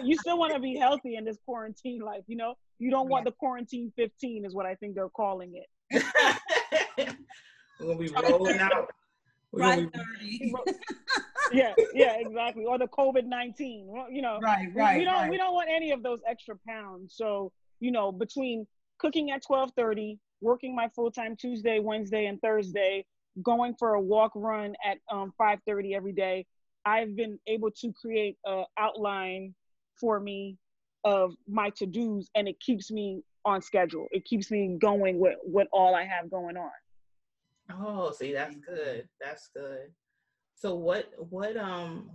you 0.05 0.17
still 0.17 0.39
want 0.39 0.53
to 0.55 0.61
be 0.61 0.77
healthy 0.77 1.17
in 1.17 1.25
this 1.25 1.39
quarantine 1.45 2.01
life. 2.01 2.23
You 2.27 2.37
know, 2.37 2.55
you 2.79 2.91
don't 2.91 3.09
want 3.09 3.25
the 3.25 3.33
quarantine 3.33 3.93
15 3.97 4.45
is 4.45 4.55
what 4.55 4.67
I 4.67 4.75
think 4.75 4.95
they're 4.95 5.09
calling 5.09 5.55
it. 5.55 6.05
We're 7.81 7.87
gonna 7.87 7.99
be 7.99 8.09
rolling 8.09 8.59
out. 8.59 8.91
Right, 9.53 9.89
yeah, 11.53 11.75
yeah, 11.93 12.17
exactly. 12.19 12.65
Or 12.65 12.79
the 12.79 12.89
COVID 12.89 13.25
nineteen. 13.27 13.89
You 14.11 14.23
know, 14.23 14.41
right, 14.43 14.69
right. 14.75 14.99
We 14.99 15.05
don't 15.05 15.15
right. 15.15 15.31
we 15.31 15.37
don't 15.37 15.55
want 15.55 15.69
any 15.71 15.93
of 15.93 16.03
those 16.03 16.21
extra 16.27 16.57
pounds. 16.67 17.15
So 17.17 17.53
you 17.81 17.93
know, 17.93 18.11
between 18.11 18.67
cooking 18.99 19.31
at 19.31 19.43
twelve 19.45 19.71
thirty, 19.77 20.19
working 20.45 20.77
my 20.77 20.89
full 20.95 21.11
time 21.11 21.35
Tuesday, 21.35 21.81
Wednesday, 21.81 22.27
and 22.27 22.41
Thursday, 22.41 23.05
going 23.43 23.75
for 23.79 23.95
a 23.95 24.01
walk 24.01 24.33
run 24.37 24.75
at 24.85 24.99
um, 25.11 25.33
5:30 25.41 25.97
every 25.97 26.13
day. 26.13 26.47
I've 26.85 27.17
been 27.17 27.39
able 27.49 27.71
to 27.71 27.93
create 27.93 28.37
an 28.45 28.67
outline 28.79 29.55
for 29.99 30.21
me 30.21 30.59
of 31.03 31.35
my 31.49 31.71
to-dos 31.71 32.29
and 32.35 32.47
it 32.47 32.61
keeps 32.61 32.91
me 32.91 33.23
on 33.45 33.63
schedule. 33.63 34.07
It 34.11 34.25
keeps 34.25 34.51
me 34.51 34.77
going 34.81 35.19
with 35.19 35.37
with 35.45 35.69
all 35.73 35.95
I 35.95 36.05
have 36.05 36.31
going 36.31 36.57
on. 36.57 36.71
Oh, 37.73 38.13
see, 38.13 38.33
that's 38.33 38.57
good. 38.57 39.09
That's 39.21 39.49
good. 39.49 39.91
So 40.55 40.75
what 40.75 41.11
what 41.31 41.57
um 41.57 42.11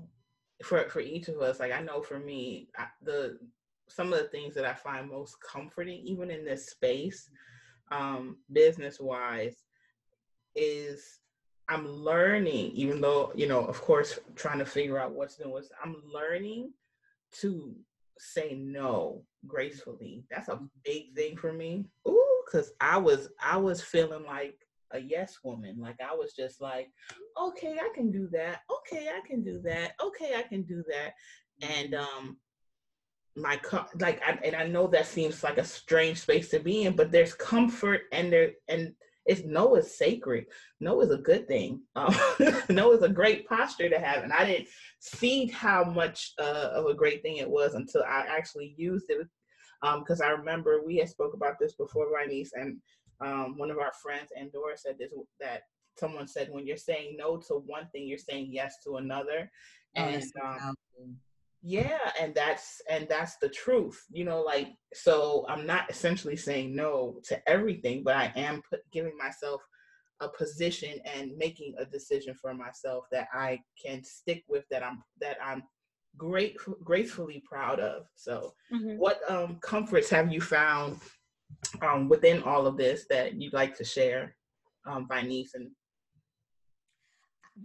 for 0.63 0.87
for 0.89 0.99
each 0.99 1.27
of 1.27 1.41
us, 1.41 1.59
like 1.59 1.71
I 1.71 1.81
know 1.81 2.01
for 2.01 2.19
me, 2.19 2.69
I, 2.77 2.85
the 3.01 3.39
some 3.87 4.13
of 4.13 4.19
the 4.19 4.27
things 4.27 4.53
that 4.53 4.65
I 4.65 4.73
find 4.73 5.09
most 5.09 5.35
comforting, 5.41 5.99
even 6.05 6.29
in 6.29 6.45
this 6.45 6.69
space, 6.69 7.29
um, 7.91 8.37
business 8.51 8.99
wise, 8.99 9.55
is 10.55 11.19
I'm 11.67 11.87
learning, 11.87 12.71
even 12.73 12.99
though, 12.99 13.31
you 13.35 13.47
know, 13.47 13.63
of 13.65 13.79
course, 13.81 14.17
trying 14.35 14.59
to 14.59 14.65
figure 14.65 14.99
out 14.99 15.13
what's 15.13 15.39
new, 15.39 15.49
what's, 15.49 15.69
I'm 15.83 16.01
learning 16.11 16.73
to 17.41 17.75
say 18.17 18.55
no 18.59 19.23
gracefully. 19.47 20.25
That's 20.29 20.49
a 20.49 20.59
big 20.83 21.15
thing 21.15 21.37
for 21.37 21.53
me. 21.53 21.85
Ooh, 22.07 22.41
because 22.45 22.71
I 22.81 22.97
was 22.97 23.29
I 23.41 23.57
was 23.57 23.81
feeling 23.81 24.25
like 24.25 24.55
a 24.91 24.99
yes 24.99 25.37
woman. 25.43 25.77
Like 25.79 25.99
I 26.01 26.15
was 26.15 26.33
just 26.33 26.61
like, 26.61 26.89
okay, 27.39 27.77
I 27.79 27.89
can 27.93 28.11
do 28.11 28.27
that. 28.31 28.61
Okay, 28.71 29.09
I 29.09 29.25
can 29.25 29.43
do 29.43 29.61
that. 29.61 29.93
Okay, 30.03 30.33
I 30.35 30.41
can 30.43 30.63
do 30.63 30.83
that. 30.89 31.13
And 31.61 31.93
um 31.93 32.37
my 33.39 33.57
co- 33.57 33.85
like 33.99 34.21
I, 34.25 34.37
and 34.43 34.55
I 34.55 34.67
know 34.67 34.87
that 34.87 35.07
seems 35.07 35.43
like 35.43 35.57
a 35.57 35.63
strange 35.63 36.19
space 36.19 36.49
to 36.49 36.59
be 36.59 36.83
in, 36.83 36.95
but 36.95 37.11
there's 37.11 37.33
comfort 37.33 38.01
and 38.11 38.31
there 38.31 38.51
and 38.67 38.93
it's 39.25 39.43
no 39.45 39.75
is 39.75 39.95
sacred. 39.95 40.45
No 40.79 41.01
is 41.01 41.11
a 41.11 41.17
good 41.17 41.47
thing. 41.47 41.81
Um, 41.95 42.15
no 42.69 42.93
is 42.93 43.03
a 43.03 43.09
great 43.09 43.47
posture 43.47 43.89
to 43.89 43.99
have, 43.99 44.23
and 44.23 44.33
I 44.33 44.45
didn't 44.45 44.69
see 44.99 45.45
how 45.47 45.83
much 45.83 46.33
uh, 46.39 46.69
of 46.73 46.87
a 46.87 46.95
great 46.95 47.21
thing 47.21 47.37
it 47.37 47.49
was 47.49 47.75
until 47.75 48.03
I 48.03 48.25
actually 48.27 48.73
used 48.77 49.05
it. 49.09 49.27
Because 49.81 50.19
um, 50.19 50.27
I 50.27 50.31
remember 50.31 50.81
we 50.83 50.97
had 50.97 51.09
spoke 51.09 51.33
about 51.33 51.55
this 51.59 51.73
before, 51.73 52.07
my 52.11 52.25
niece 52.25 52.51
and 52.53 52.77
um, 53.21 53.57
one 53.57 53.71
of 53.71 53.77
our 53.77 53.91
friends, 54.01 54.31
Andorra, 54.37 54.77
said 54.77 54.97
this 54.97 55.11
that 55.39 55.61
someone 55.97 56.27
said 56.27 56.49
when 56.49 56.65
you're 56.65 56.77
saying 56.77 57.15
no 57.17 57.37
to 57.37 57.63
one 57.65 57.87
thing, 57.91 58.07
you're 58.07 58.17
saying 58.17 58.49
yes 58.51 58.77
to 58.85 58.97
another, 58.97 59.51
oh, 59.97 60.01
and 60.01 60.23
um, 60.43 60.75
yeah 61.61 62.11
and 62.19 62.33
that's 62.33 62.81
and 62.89 63.07
that's 63.09 63.35
the 63.37 63.49
truth 63.49 64.05
you 64.11 64.23
know 64.23 64.41
like 64.41 64.69
so 64.93 65.45
i'm 65.49 65.65
not 65.65 65.89
essentially 65.89 66.35
saying 66.35 66.73
no 66.73 67.19
to 67.23 67.37
everything 67.49 68.01
but 68.03 68.15
i 68.15 68.31
am 68.35 68.61
put, 68.69 68.79
giving 68.91 69.17
myself 69.17 69.61
a 70.21 70.29
position 70.29 70.99
and 71.05 71.35
making 71.37 71.73
a 71.77 71.85
decision 71.85 72.33
for 72.33 72.53
myself 72.53 73.05
that 73.11 73.27
i 73.33 73.59
can 73.83 74.01
stick 74.03 74.43
with 74.47 74.63
that 74.71 74.83
i'm 74.83 75.03
that 75.19 75.37
i'm 75.43 75.61
great 76.17 76.55
gratefully 76.83 77.43
proud 77.45 77.79
of 77.79 78.03
so 78.15 78.53
mm-hmm. 78.73 78.97
what 78.97 79.19
um 79.29 79.57
comforts 79.61 80.09
have 80.09 80.31
you 80.31 80.39
found 80.39 80.97
um 81.81 82.07
within 82.07 82.41
all 82.43 82.67
of 82.67 82.77
this 82.77 83.05
that 83.09 83.33
you'd 83.33 83.53
like 83.53 83.75
to 83.75 83.83
share 83.83 84.35
um 84.87 85.05
by 85.07 85.21
niece 85.21 85.55
and 85.55 85.69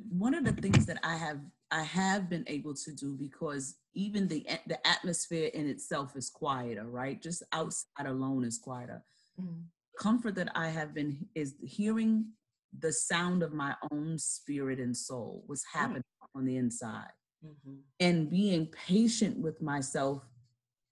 one 0.08 0.34
of 0.34 0.44
the 0.44 0.52
things 0.52 0.84
that 0.84 0.98
i 1.04 1.16
have 1.16 1.38
I 1.74 1.82
have 1.82 2.30
been 2.30 2.44
able 2.46 2.72
to 2.72 2.92
do 2.92 3.16
because 3.16 3.74
even 3.94 4.28
the 4.28 4.46
the 4.66 4.84
atmosphere 4.86 5.50
in 5.54 5.68
itself 5.68 6.16
is 6.16 6.30
quieter, 6.30 6.84
right? 6.84 7.20
Just 7.20 7.42
outside 7.52 8.06
alone 8.06 8.44
is 8.44 8.58
quieter. 8.58 9.02
Mm-hmm. 9.40 9.60
Comfort 9.98 10.34
that 10.36 10.50
I 10.54 10.68
have 10.68 10.94
been 10.94 11.28
is 11.34 11.54
hearing 11.62 12.26
the 12.80 12.92
sound 12.92 13.42
of 13.42 13.52
my 13.52 13.74
own 13.92 14.18
spirit 14.18 14.80
and 14.80 14.96
soul, 14.96 15.44
what's 15.46 15.64
mm. 15.64 15.78
happening 15.78 16.02
mm-hmm. 16.02 16.38
on 16.38 16.44
the 16.44 16.56
inside, 16.56 17.12
mm-hmm. 17.44 17.76
and 18.00 18.28
being 18.28 18.66
patient 18.66 19.38
with 19.38 19.62
myself 19.62 20.22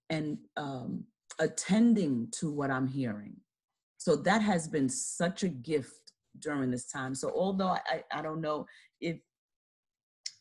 and 0.09 0.37
um, 0.55 1.03
attending 1.39 2.27
to 2.31 2.51
what 2.51 2.71
I'm 2.71 2.87
hearing. 2.87 3.35
So 3.97 4.15
that 4.17 4.41
has 4.41 4.67
been 4.67 4.89
such 4.89 5.43
a 5.43 5.49
gift 5.49 6.11
during 6.39 6.71
this 6.71 6.91
time. 6.91 7.15
So 7.15 7.31
although 7.33 7.69
I, 7.69 8.03
I 8.11 8.21
don't 8.21 8.41
know 8.41 8.65
if 8.99 9.17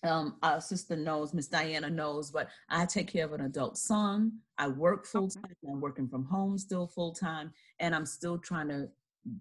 um, 0.05 0.37
our 0.43 0.61
sister 0.61 0.97
knows, 0.97 1.33
Miss 1.33 1.47
Diana 1.47 1.89
knows, 1.89 2.31
but 2.31 2.49
I 2.69 2.87
take 2.87 3.13
care 3.13 3.25
of 3.25 3.33
an 3.33 3.43
adult 3.43 3.79
son. 3.79 4.33
I 4.59 4.69
work 4.69 5.07
full 5.07 5.29
time. 5.29 5.45
I'm 5.69 5.81
working 5.81 6.09
from 6.09 6.25
home 6.25 6.59
still 6.59 6.87
full 6.87 7.13
time, 7.13 7.53
and 7.79 7.95
I'm 7.95 8.07
still 8.07 8.39
trying 8.39 8.69
to 8.69 8.89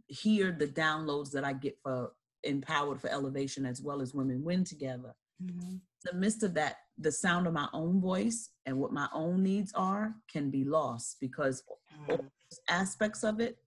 hear 0.07 0.51
the 0.51 0.67
downloads 0.67 1.31
that 1.31 1.43
I 1.43 1.53
get 1.53 1.77
for 1.81 2.11
Empowered 2.43 3.01
for 3.01 3.09
Elevation 3.09 3.65
as 3.65 3.81
well 3.81 4.01
as 4.01 4.13
Women 4.13 4.43
Win 4.43 4.63
Together. 4.63 5.15
Mm-hmm. 5.43 5.71
In 5.71 5.81
the 6.03 6.13
midst 6.13 6.43
of 6.43 6.53
that, 6.55 6.77
the 6.97 7.11
sound 7.11 7.47
of 7.47 7.53
my 7.53 7.67
own 7.73 7.99
voice 7.99 8.49
and 8.65 8.77
what 8.77 8.91
my 8.91 9.07
own 9.13 9.41
needs 9.41 9.71
are 9.73 10.13
can 10.31 10.51
be 10.51 10.63
lost 10.63 11.17
because 11.19 11.63
mm-hmm. 12.07 12.25
aspects 12.67 13.23
of 13.23 13.39
it 13.39 13.57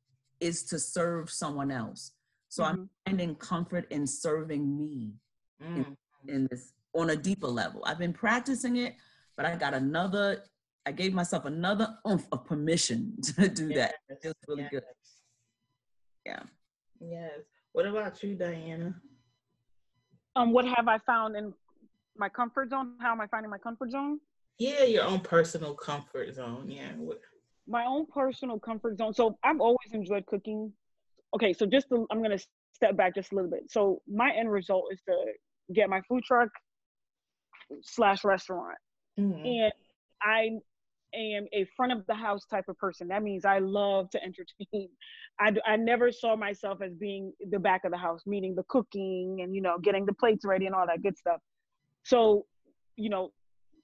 is 0.40 0.62
to 0.64 0.78
serve 0.78 1.30
someone 1.30 1.70
else. 1.70 2.12
So 2.48 2.62
mm-hmm. 2.62 2.82
I'm 2.82 2.90
finding 3.06 3.34
comfort 3.36 3.90
in 3.90 4.06
serving 4.06 4.76
me 4.76 5.14
in, 5.60 5.96
in 6.28 6.48
this 6.50 6.73
on 6.94 7.10
a 7.10 7.16
deeper 7.16 7.48
level. 7.48 7.82
I've 7.84 7.98
been 7.98 8.12
practicing 8.12 8.76
it, 8.76 8.94
but 9.36 9.46
I 9.46 9.56
got 9.56 9.74
another, 9.74 10.44
I 10.86 10.92
gave 10.92 11.12
myself 11.12 11.44
another 11.44 11.96
oomph 12.08 12.26
of 12.32 12.44
permission 12.44 13.16
to 13.22 13.48
do 13.48 13.68
yes. 13.68 13.76
that. 13.76 13.94
It 14.08 14.18
feels 14.22 14.34
really 14.48 14.62
yes. 14.62 14.70
good. 14.70 14.82
Yeah. 16.26 16.42
Yes. 17.00 17.40
What 17.72 17.86
about 17.86 18.22
you, 18.22 18.34
Diana? 18.34 18.94
Um, 20.36 20.52
what 20.52 20.64
have 20.64 20.88
I 20.88 20.98
found 20.98 21.36
in 21.36 21.52
my 22.16 22.28
comfort 22.28 22.70
zone? 22.70 22.94
How 23.00 23.12
am 23.12 23.20
I 23.20 23.26
finding 23.26 23.50
my 23.50 23.58
comfort 23.58 23.90
zone? 23.90 24.20
Yeah, 24.58 24.84
your 24.84 25.04
own 25.04 25.20
personal 25.20 25.74
comfort 25.74 26.34
zone. 26.34 26.70
Yeah. 26.70 26.92
My 27.66 27.84
own 27.84 28.06
personal 28.06 28.58
comfort 28.58 28.98
zone. 28.98 29.12
So 29.12 29.36
I've 29.42 29.60
always 29.60 29.92
enjoyed 29.92 30.26
cooking. 30.26 30.72
Okay, 31.34 31.52
so 31.52 31.66
just 31.66 31.88
to, 31.88 32.06
I'm 32.10 32.22
gonna 32.22 32.38
step 32.72 32.96
back 32.96 33.16
just 33.16 33.32
a 33.32 33.34
little 33.34 33.50
bit. 33.50 33.64
So 33.68 34.00
my 34.08 34.30
end 34.30 34.50
result 34.50 34.84
is 34.92 35.00
to 35.08 35.14
get 35.72 35.88
my 35.88 36.00
food 36.08 36.22
truck 36.24 36.48
slash 37.82 38.24
restaurant. 38.24 38.78
Mm-hmm. 39.18 39.44
And 39.44 39.72
I 40.22 40.48
am 41.14 41.46
a 41.52 41.66
front 41.76 41.92
of 41.92 42.06
the 42.06 42.14
house 42.14 42.44
type 42.46 42.64
of 42.68 42.76
person. 42.78 43.08
That 43.08 43.22
means 43.22 43.44
I 43.44 43.58
love 43.58 44.10
to 44.10 44.22
entertain. 44.22 44.88
I, 45.40 45.52
I 45.66 45.76
never 45.76 46.12
saw 46.12 46.36
myself 46.36 46.80
as 46.82 46.92
being 46.94 47.32
the 47.50 47.58
back 47.58 47.84
of 47.84 47.90
the 47.90 47.98
house, 47.98 48.22
meaning 48.26 48.54
the 48.54 48.64
cooking 48.68 49.40
and, 49.42 49.54
you 49.54 49.62
know, 49.62 49.78
getting 49.78 50.06
the 50.06 50.14
plates 50.14 50.44
ready 50.44 50.66
and 50.66 50.74
all 50.74 50.86
that 50.86 51.02
good 51.02 51.16
stuff. 51.16 51.40
So, 52.04 52.46
you 52.96 53.10
know, 53.10 53.32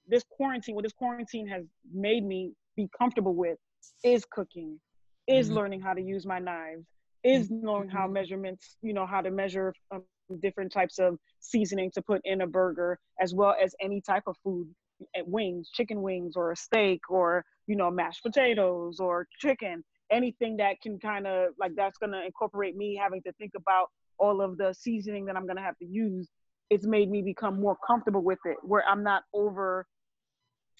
this 0.07 0.23
quarantine, 0.29 0.75
what 0.75 0.83
this 0.83 0.93
quarantine 0.93 1.47
has 1.47 1.63
made 1.93 2.23
me 2.25 2.53
be 2.75 2.89
comfortable 2.97 3.35
with 3.35 3.57
is 4.03 4.25
cooking, 4.25 4.79
is 5.27 5.47
mm-hmm. 5.47 5.55
learning 5.57 5.81
how 5.81 5.93
to 5.93 6.01
use 6.01 6.25
my 6.25 6.39
knives, 6.39 6.85
is 7.23 7.49
knowing 7.49 7.89
how 7.89 8.05
mm-hmm. 8.05 8.13
measurements, 8.13 8.77
you 8.81 8.93
know, 8.93 9.05
how 9.05 9.21
to 9.21 9.31
measure 9.31 9.73
um, 9.91 10.03
different 10.39 10.71
types 10.71 10.99
of 10.99 11.17
seasoning 11.39 11.91
to 11.91 12.01
put 12.01 12.21
in 12.23 12.41
a 12.41 12.47
burger, 12.47 12.99
as 13.19 13.33
well 13.33 13.55
as 13.61 13.75
any 13.81 14.01
type 14.01 14.23
of 14.27 14.35
food, 14.43 14.67
eh, 15.15 15.21
wings, 15.25 15.69
chicken 15.73 16.01
wings, 16.01 16.35
or 16.35 16.51
a 16.51 16.55
steak, 16.55 17.01
or 17.09 17.43
you 17.67 17.75
know, 17.75 17.91
mashed 17.91 18.23
potatoes 18.23 18.99
or 18.99 19.27
chicken, 19.39 19.83
anything 20.11 20.57
that 20.57 20.81
can 20.81 20.99
kind 20.99 21.27
of 21.27 21.53
like 21.59 21.71
that's 21.75 21.97
gonna 21.97 22.21
incorporate 22.25 22.75
me 22.75 22.99
having 23.01 23.21
to 23.23 23.31
think 23.33 23.51
about 23.55 23.87
all 24.17 24.41
of 24.41 24.57
the 24.57 24.73
seasoning 24.73 25.25
that 25.25 25.35
I'm 25.35 25.47
gonna 25.47 25.61
have 25.61 25.77
to 25.79 25.85
use. 25.85 26.29
It's 26.69 26.85
made 26.85 27.09
me 27.09 27.21
become 27.21 27.59
more 27.59 27.77
comfortable 27.85 28.23
with 28.23 28.39
it, 28.45 28.57
where 28.63 28.83
I'm 28.87 29.03
not 29.03 29.23
over 29.33 29.85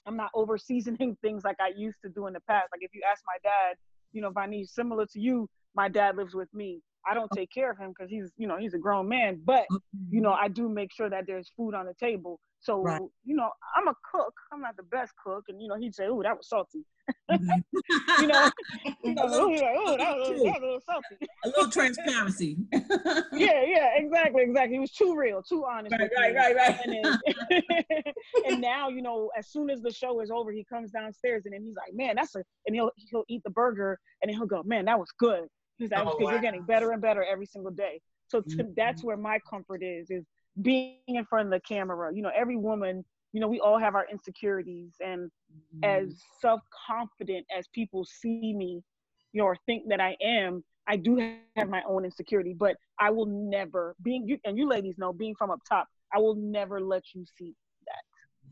I'm 0.05 0.17
not 0.17 0.31
over 0.33 0.57
seasoning 0.57 1.17
things 1.21 1.43
like 1.43 1.57
I 1.59 1.71
used 1.75 1.97
to 2.03 2.09
do 2.09 2.27
in 2.27 2.33
the 2.33 2.39
past. 2.41 2.67
Like 2.71 2.81
if 2.81 2.91
you 2.93 3.01
ask 3.09 3.21
my 3.25 3.37
dad, 3.43 3.77
you 4.13 4.21
know, 4.21 4.31
Vanish, 4.31 4.69
similar 4.69 5.05
to 5.07 5.19
you, 5.19 5.49
my 5.75 5.89
dad 5.89 6.17
lives 6.17 6.33
with 6.33 6.53
me. 6.53 6.81
I 7.07 7.13
don't 7.13 7.31
take 7.35 7.51
care 7.51 7.71
of 7.71 7.77
him 7.77 7.89
because 7.89 8.09
he's, 8.09 8.31
you 8.37 8.47
know, 8.47 8.57
he's 8.57 8.73
a 8.73 8.77
grown 8.77 9.07
man. 9.07 9.41
But, 9.43 9.65
you 10.09 10.21
know, 10.21 10.31
I 10.31 10.47
do 10.47 10.69
make 10.69 10.93
sure 10.93 11.09
that 11.09 11.25
there's 11.27 11.51
food 11.57 11.73
on 11.73 11.85
the 11.85 11.93
table. 11.99 12.39
So, 12.59 12.83
right. 12.83 13.01
you 13.23 13.35
know, 13.35 13.49
I'm 13.75 13.87
a 13.87 13.95
cook. 14.11 14.33
I'm 14.53 14.61
not 14.61 14.77
the 14.77 14.83
best 14.83 15.13
cook. 15.23 15.45
And, 15.49 15.59
you 15.59 15.67
know, 15.67 15.77
he'd 15.79 15.95
say, 15.95 16.05
oh, 16.07 16.21
that 16.21 16.37
was 16.37 16.47
salty. 16.47 16.85
Mm-hmm. 17.31 18.21
you 18.21 18.27
know, 18.27 18.51
you 19.03 19.15
know 19.15 19.25
little, 19.25 19.51
like, 19.51 19.63
oh, 19.77 19.97
that 19.97 20.15
was, 20.15 20.27
that 20.27 20.29
was 20.29 20.39
a 20.39 20.61
little 20.61 20.81
salty. 20.85 21.27
a 21.43 21.47
little 21.47 21.71
transparency. 21.71 22.57
yeah, 23.33 23.63
yeah, 23.65 23.89
exactly, 23.95 24.43
exactly. 24.43 24.75
He 24.75 24.79
was 24.79 24.91
too 24.91 25.15
real, 25.17 25.41
too 25.41 25.65
honest. 25.65 25.95
Right, 25.97 26.11
right, 26.15 26.35
right, 26.35 26.55
right, 26.55 26.79
and, 26.85 28.13
and 28.45 28.61
now, 28.61 28.89
you 28.89 29.01
know, 29.01 29.31
as 29.35 29.47
soon 29.47 29.71
as 29.71 29.81
the 29.81 29.91
show 29.91 30.21
is 30.21 30.29
over, 30.29 30.51
he 30.51 30.63
comes 30.63 30.91
downstairs 30.91 31.45
and 31.45 31.55
then 31.55 31.63
he's 31.63 31.75
like, 31.75 31.95
man, 31.95 32.15
that's 32.15 32.35
a, 32.35 32.43
and 32.67 32.75
he'll, 32.75 32.91
he'll 33.09 33.25
eat 33.27 33.41
the 33.43 33.49
burger 33.49 33.99
and 34.21 34.29
then 34.29 34.37
he'll 34.37 34.45
go, 34.45 34.61
man, 34.63 34.85
that 34.85 34.99
was 34.99 35.09
good 35.17 35.47
because 35.89 36.15
oh, 36.19 36.23
wow. 36.23 36.31
you're 36.31 36.41
getting 36.41 36.63
better 36.63 36.91
and 36.91 37.01
better 37.01 37.23
every 37.23 37.45
single 37.45 37.71
day. 37.71 38.01
So 38.27 38.41
to, 38.41 38.49
mm-hmm. 38.49 38.71
that's 38.75 39.03
where 39.03 39.17
my 39.17 39.39
comfort 39.49 39.83
is 39.83 40.09
is 40.09 40.25
being 40.61 40.97
in 41.07 41.25
front 41.25 41.47
of 41.47 41.51
the 41.51 41.59
camera. 41.59 42.13
You 42.13 42.21
know, 42.21 42.31
every 42.35 42.55
woman, 42.55 43.03
you 43.33 43.41
know, 43.41 43.47
we 43.47 43.59
all 43.59 43.77
have 43.77 43.95
our 43.95 44.05
insecurities, 44.09 44.93
and 44.99 45.29
mm-hmm. 45.75 45.83
as 45.83 46.21
self 46.39 46.61
confident 46.87 47.45
as 47.55 47.67
people 47.73 48.05
see 48.05 48.53
me, 48.53 48.81
you 49.33 49.41
know, 49.41 49.45
or 49.45 49.57
think 49.65 49.89
that 49.89 49.99
I 49.99 50.15
am, 50.21 50.63
I 50.87 50.97
do 50.97 51.37
have 51.55 51.69
my 51.69 51.81
own 51.87 52.05
insecurity. 52.05 52.53
But 52.57 52.77
I 52.99 53.09
will 53.09 53.25
never 53.25 53.95
being 54.01 54.27
you 54.27 54.37
and 54.45 54.57
you 54.57 54.67
ladies 54.67 54.97
know 54.97 55.13
being 55.13 55.35
from 55.35 55.51
up 55.51 55.59
top. 55.67 55.87
I 56.13 56.19
will 56.19 56.35
never 56.35 56.81
let 56.81 57.03
you 57.13 57.25
see 57.37 57.55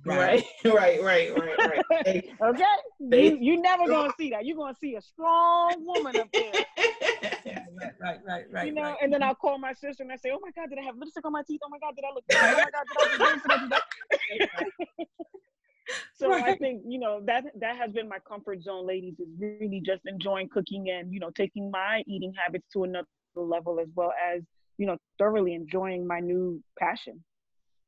Right, 0.05 0.43
right, 0.65 1.03
right, 1.03 1.31
right, 1.35 1.57
right. 1.91 2.33
Okay, 2.41 2.63
They- 2.99 3.23
you 3.31 3.37
you 3.39 3.61
never 3.61 3.85
gonna 3.87 4.13
see 4.17 4.29
that. 4.31 4.45
You're 4.45 4.57
gonna 4.57 4.75
see 4.79 4.95
a 4.95 5.01
strong 5.01 5.85
woman 5.85 6.17
up 6.17 6.29
there. 6.33 6.53
Right, 7.79 7.93
right, 8.01 8.19
right, 8.25 8.45
right. 8.51 8.67
you 8.67 8.73
know, 8.73 8.81
right. 8.83 8.97
and 9.01 9.11
then 9.13 9.23
I'll 9.23 9.35
call 9.35 9.57
my 9.57 9.71
sister 9.73 10.03
and 10.03 10.11
I 10.11 10.17
say, 10.17 10.31
"Oh 10.33 10.39
my 10.41 10.51
God, 10.51 10.69
did 10.69 10.79
I 10.79 10.83
have 10.83 10.97
lipstick 10.97 11.23
on 11.25 11.31
my 11.31 11.43
teeth? 11.47 11.61
Oh 11.63 11.69
my 11.69 11.79
God, 11.79 11.95
did 11.95 12.03
I 12.03 12.13
look? 12.13 12.25
good? 12.27 12.37
Oh 12.41 12.51
my 12.51 12.69
God, 12.71 12.85
did 12.89 12.97
I 12.97 13.03
look 13.03 13.33
this? 13.33 13.41
Did 13.43 13.51
I 13.51 13.57
do 13.57 13.69
that?" 13.69 13.83
So 16.15 16.31
I 16.33 16.55
think 16.57 16.83
you 16.85 16.99
know 16.99 17.21
that 17.25 17.45
that 17.59 17.77
has 17.77 17.91
been 17.93 18.07
my 18.09 18.19
comfort 18.27 18.61
zone, 18.61 18.85
ladies. 18.85 19.15
Is 19.19 19.29
really 19.39 19.81
just 19.85 20.01
enjoying 20.05 20.49
cooking 20.49 20.89
and 20.89 21.13
you 21.13 21.19
know 21.19 21.29
taking 21.31 21.71
my 21.71 22.03
eating 22.07 22.33
habits 22.33 22.67
to 22.73 22.83
another 22.83 23.07
level, 23.35 23.79
as 23.79 23.87
well 23.95 24.13
as 24.33 24.43
you 24.77 24.85
know 24.85 24.97
thoroughly 25.17 25.53
enjoying 25.53 26.05
my 26.05 26.19
new 26.19 26.61
passion. 26.77 27.23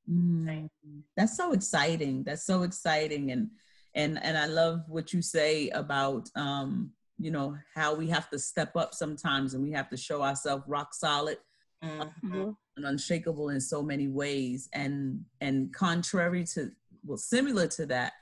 Mm, 0.10 0.70
that's 1.15 1.38
so 1.38 1.53
exciting. 1.53 2.24
That's 2.24 2.46
so 2.46 2.63
exciting, 2.63 3.31
and 3.31 3.50
and 3.96 4.22
and 4.24 4.38
I 4.38 4.46
love 4.48 4.84
what 4.88 5.13
you 5.13 5.22
say 5.22 5.70
about 5.70 6.29
um, 6.36 6.91
you 7.20 7.31
know 7.31 7.58
how 7.75 7.93
we 7.93 8.08
have 8.08 8.29
to 8.31 8.39
step 8.39 8.75
up 8.75 8.93
sometimes, 8.93 9.53
and 9.53 9.63
we 9.63 9.72
have 9.72 9.89
to 9.89 9.98
show 9.98 10.22
ourselves 10.24 10.63
rock 10.67 10.93
solid 10.93 11.38
Mhm. 11.84 12.55
and 12.77 12.86
unshakable 12.86 13.50
in 13.50 13.60
so 13.62 13.84
many 13.84 14.08
ways. 14.08 14.70
And 14.74 15.25
and 15.39 15.74
contrary 15.74 16.46
to 16.55 16.72
well, 17.05 17.17
similar 17.17 17.67
to 17.67 17.86
that, 17.88 18.13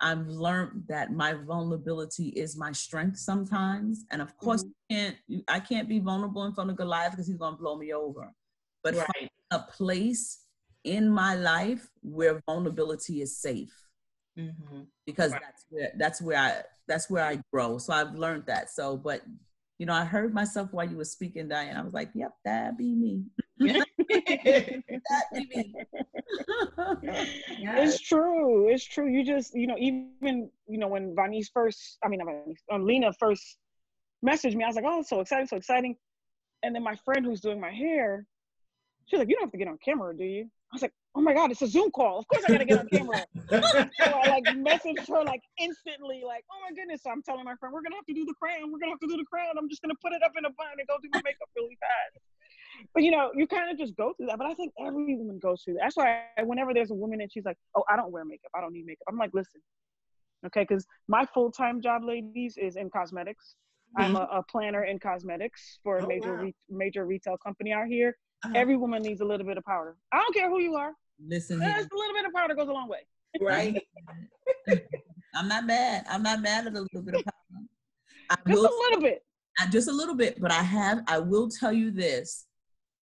I've 0.00 0.26
learned 0.26 0.84
that 0.88 1.12
my 1.12 1.34
vulnerability 1.34 2.28
is 2.28 2.56
my 2.56 2.72
strength 2.72 3.18
sometimes. 3.18 4.04
And 4.10 4.20
of 4.22 4.36
course, 4.36 4.62
Mm-hmm. 4.62 4.70
I 4.90 4.94
can't 4.94 5.16
I 5.48 5.60
can't 5.60 5.88
be 5.88 5.98
vulnerable 5.98 6.44
in 6.44 6.52
front 6.54 6.70
of 6.70 6.76
Goliath 6.76 7.12
because 7.12 7.26
he's 7.26 7.36
gonna 7.38 7.56
blow 7.56 7.76
me 7.76 7.92
over. 7.94 8.32
But 8.82 8.96
Right. 8.96 9.30
a 9.50 9.60
place 9.60 10.44
in 10.84 11.08
my 11.08 11.34
life 11.34 11.88
where 12.02 12.40
vulnerability 12.46 13.22
is 13.22 13.36
safe 13.36 13.72
Mhm. 14.36 14.86
because 15.06 15.32
Right. 15.32 15.42
that's 15.42 15.66
where 15.68 15.92
that's 15.96 16.22
where 16.22 16.38
I 16.38 16.62
that's 16.88 17.10
where 17.10 17.24
I 17.24 17.40
grow. 17.52 17.78
So 17.78 17.92
I've 17.92 18.14
learned 18.14 18.46
that. 18.46 18.70
So, 18.70 18.96
but 18.96 19.22
you 19.78 19.86
know, 19.86 19.94
I 19.94 20.04
heard 20.04 20.32
myself 20.34 20.72
while 20.72 20.88
you 20.88 20.96
were 20.96 21.04
speaking, 21.04 21.48
Diane. 21.48 21.76
I 21.76 21.82
was 21.82 21.92
like, 21.92 22.10
"Yep, 22.14 22.32
that 22.44 22.78
be 22.78 22.94
me. 22.94 23.24
That 25.08 25.24
be 25.32 25.46
me." 25.46 25.74
It's 27.74 28.00
true. 28.00 28.68
It's 28.68 28.84
true. 28.84 29.08
You 29.08 29.24
just, 29.24 29.54
you 29.54 29.66
know, 29.66 29.76
even, 29.78 30.50
you 30.66 30.78
know, 30.78 30.88
when 30.88 31.14
Vanice 31.14 31.50
first, 31.52 31.98
I 32.04 32.08
mean, 32.08 32.20
not 32.20 32.28
um, 32.74 32.86
Lena 32.86 33.12
first 33.18 33.58
messaged 34.24 34.54
me, 34.54 34.64
I 34.64 34.68
was 34.68 34.76
like, 34.76 34.84
oh, 34.86 35.02
so 35.02 35.20
exciting, 35.20 35.46
so 35.46 35.56
exciting. 35.56 35.96
And 36.62 36.74
then 36.74 36.82
my 36.82 36.96
friend 37.04 37.24
who's 37.24 37.40
doing 37.40 37.60
my 37.60 37.70
hair, 37.70 38.26
she's 39.06 39.18
like, 39.18 39.28
you 39.28 39.34
don't 39.34 39.44
have 39.44 39.52
to 39.52 39.58
get 39.58 39.68
on 39.68 39.78
camera, 39.84 40.16
do 40.16 40.24
you? 40.24 40.48
I 40.72 40.76
was 40.76 40.82
like, 40.82 40.94
oh 41.14 41.20
my 41.20 41.34
God, 41.34 41.50
it's 41.50 41.60
a 41.60 41.66
Zoom 41.66 41.90
call. 41.90 42.20
Of 42.20 42.28
course 42.28 42.44
I 42.48 42.52
gotta 42.52 42.64
get 42.64 42.78
on 42.80 42.88
camera. 42.88 43.26
so 43.50 44.08
I 44.08 44.28
like 44.28 44.44
messaged 44.56 45.06
her 45.06 45.22
like 45.22 45.42
instantly, 45.60 46.22
like, 46.26 46.44
oh 46.50 46.56
my 46.64 46.74
goodness. 46.74 47.02
So 47.02 47.10
I'm 47.10 47.22
telling 47.22 47.44
my 47.44 47.54
friend, 47.56 47.74
we're 47.74 47.82
gonna 47.82 47.96
have 47.96 48.06
to 48.06 48.14
do 48.14 48.24
the 48.24 48.32
crown. 48.40 48.72
We're 48.72 48.78
gonna 48.78 48.92
have 48.92 49.00
to 49.00 49.06
do 49.06 49.18
the 49.18 49.26
crown. 49.30 49.52
I'm 49.58 49.68
just 49.68 49.82
gonna 49.82 50.00
put 50.02 50.12
it 50.14 50.22
up 50.24 50.32
in 50.38 50.46
a 50.46 50.50
bun 50.56 50.72
and 50.78 50.88
go 50.88 50.96
do 51.02 51.10
my 51.12 51.20
makeup 51.24 51.48
really 51.54 51.76
fast. 51.76 52.24
But 52.94 53.02
you 53.02 53.10
know, 53.10 53.30
you 53.36 53.46
kind 53.46 53.70
of 53.70 53.76
just 53.76 53.94
go 53.96 54.14
through 54.16 54.28
that. 54.28 54.38
But 54.38 54.46
I 54.46 54.54
think 54.54 54.72
every 54.80 55.14
woman 55.14 55.38
goes 55.38 55.62
through 55.62 55.74
that. 55.74 55.92
That's 55.92 55.96
why 55.96 56.24
whenever 56.42 56.72
there's 56.72 56.90
a 56.90 56.94
woman 56.94 57.20
and 57.20 57.30
she's 57.30 57.44
like, 57.44 57.58
oh, 57.76 57.84
I 57.90 57.96
don't 57.96 58.10
wear 58.10 58.24
makeup. 58.24 58.50
I 58.56 58.62
don't 58.62 58.72
need 58.72 58.86
makeup. 58.86 59.04
I'm 59.08 59.18
like, 59.18 59.34
listen, 59.34 59.60
okay, 60.46 60.64
because 60.66 60.86
my 61.06 61.26
full-time 61.34 61.82
job, 61.82 62.02
ladies, 62.04 62.56
is 62.56 62.76
in 62.76 62.88
cosmetics. 62.88 63.56
I'm 63.98 64.14
mm-hmm. 64.14 64.16
a, 64.16 64.38
a 64.38 64.42
planner 64.50 64.84
in 64.84 64.98
cosmetics 64.98 65.78
for 65.82 65.98
a 65.98 66.04
Oh, 66.04 66.06
major 66.06 66.34
wow. 66.34 66.42
re- 66.44 66.54
major 66.70 67.04
retail 67.04 67.36
company 67.36 67.72
out 67.72 67.88
here. 67.88 68.16
Uh-huh. 68.44 68.54
Every 68.56 68.76
woman 68.76 69.02
needs 69.02 69.20
a 69.20 69.24
little 69.24 69.46
bit 69.46 69.56
of 69.56 69.64
powder. 69.64 69.96
I 70.12 70.18
don't 70.18 70.34
care 70.34 70.48
who 70.50 70.60
you 70.60 70.74
are. 70.74 70.92
Listen. 71.24 71.60
Just 71.60 71.92
a 71.92 71.96
little 71.96 72.14
bit 72.14 72.24
of 72.26 72.32
powder 72.32 72.54
goes 72.54 72.68
a 72.68 72.72
long 72.72 72.88
way. 72.88 73.06
right. 73.40 73.80
I'm 75.34 75.48
not 75.48 75.64
mad. 75.64 76.04
I'm 76.10 76.22
not 76.22 76.42
mad 76.42 76.66
at 76.66 76.74
a 76.74 76.80
little 76.80 77.02
bit 77.02 77.14
of 77.14 77.22
problem. 77.22 77.68
I 78.30 78.36
Just 78.46 78.60
will 78.60 78.66
a 78.66 78.76
little 78.88 79.00
bit. 79.00 79.24
I- 79.58 79.66
just 79.66 79.88
a 79.88 79.92
little 79.92 80.14
bit, 80.14 80.40
but 80.40 80.50
I 80.50 80.62
have 80.62 81.02
I 81.06 81.18
will 81.18 81.48
tell 81.48 81.72
you 81.72 81.90
this. 81.90 82.46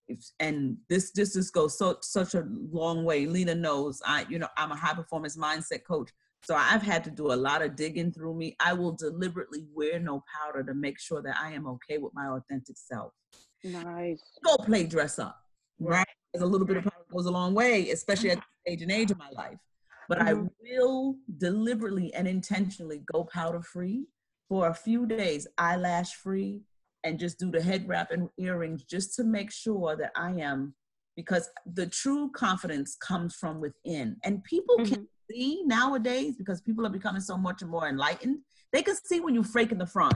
If, 0.07 0.19
and 0.39 0.77
this 0.89 1.11
this 1.11 1.33
just 1.33 1.53
goes 1.53 1.77
so 1.77 1.97
such 2.01 2.35
a 2.35 2.45
long 2.71 3.03
way. 3.05 3.25
Lena 3.25 3.55
knows 3.55 4.01
I 4.05 4.25
you 4.29 4.39
know 4.39 4.47
I'm 4.57 4.71
a 4.71 4.75
high 4.75 4.93
performance 4.93 5.37
mindset 5.37 5.83
coach. 5.87 6.09
So 6.43 6.55
I've 6.55 6.81
had 6.81 7.03
to 7.05 7.11
do 7.11 7.31
a 7.31 7.35
lot 7.35 7.61
of 7.61 7.75
digging 7.75 8.11
through 8.11 8.35
me. 8.35 8.55
I 8.59 8.73
will 8.73 8.93
deliberately 8.93 9.65
wear 9.73 9.99
no 9.99 10.23
powder 10.35 10.63
to 10.63 10.73
make 10.73 10.99
sure 10.99 11.21
that 11.21 11.35
I 11.41 11.51
am 11.53 11.67
okay 11.67 11.97
with 11.99 12.13
my 12.13 12.27
authentic 12.27 12.77
self. 12.77 13.13
Nice. 13.63 14.21
Go 14.43 14.57
play 14.57 14.85
dress 14.85 15.19
up. 15.19 15.43
Right. 15.79 16.05
A 16.39 16.45
little 16.45 16.65
bit 16.65 16.77
of 16.77 16.83
powder 16.83 17.05
goes 17.11 17.25
a 17.25 17.31
long 17.31 17.53
way, 17.53 17.89
especially 17.89 18.31
at 18.31 18.37
this 18.37 18.73
age 18.73 18.81
and 18.81 18.91
age 18.91 19.11
of 19.11 19.17
my 19.17 19.29
life. 19.31 19.59
But 20.07 20.21
I 20.21 20.33
Mhm. 20.33 20.49
will 20.61 21.17
deliberately 21.37 22.13
and 22.13 22.27
intentionally 22.27 22.99
go 23.11 23.23
powder 23.25 23.61
free 23.61 24.07
for 24.47 24.67
a 24.67 24.73
few 24.73 25.05
days, 25.05 25.47
eyelash 25.57 26.15
free, 26.15 26.63
and 27.03 27.19
just 27.19 27.39
do 27.39 27.49
the 27.51 27.61
head 27.61 27.87
wrap 27.87 28.11
and 28.11 28.29
earrings 28.37 28.83
just 28.83 29.15
to 29.15 29.23
make 29.23 29.51
sure 29.51 29.95
that 29.95 30.11
I 30.15 30.31
am, 30.39 30.75
because 31.15 31.49
the 31.65 31.87
true 31.87 32.31
confidence 32.31 32.95
comes 32.95 33.35
from 33.35 33.59
within. 33.59 34.17
And 34.23 34.43
people 34.43 34.77
can 34.85 35.07
see 35.29 35.63
nowadays, 35.65 36.35
because 36.35 36.61
people 36.61 36.85
are 36.85 36.89
becoming 36.89 37.21
so 37.21 37.37
much 37.37 37.63
more 37.63 37.87
enlightened, 37.87 38.43
they 38.71 38.83
can 38.83 38.95
see 38.95 39.19
when 39.19 39.33
you 39.35 39.43
fake 39.43 39.71
in 39.71 39.77
the 39.77 39.85
front. 39.85 40.15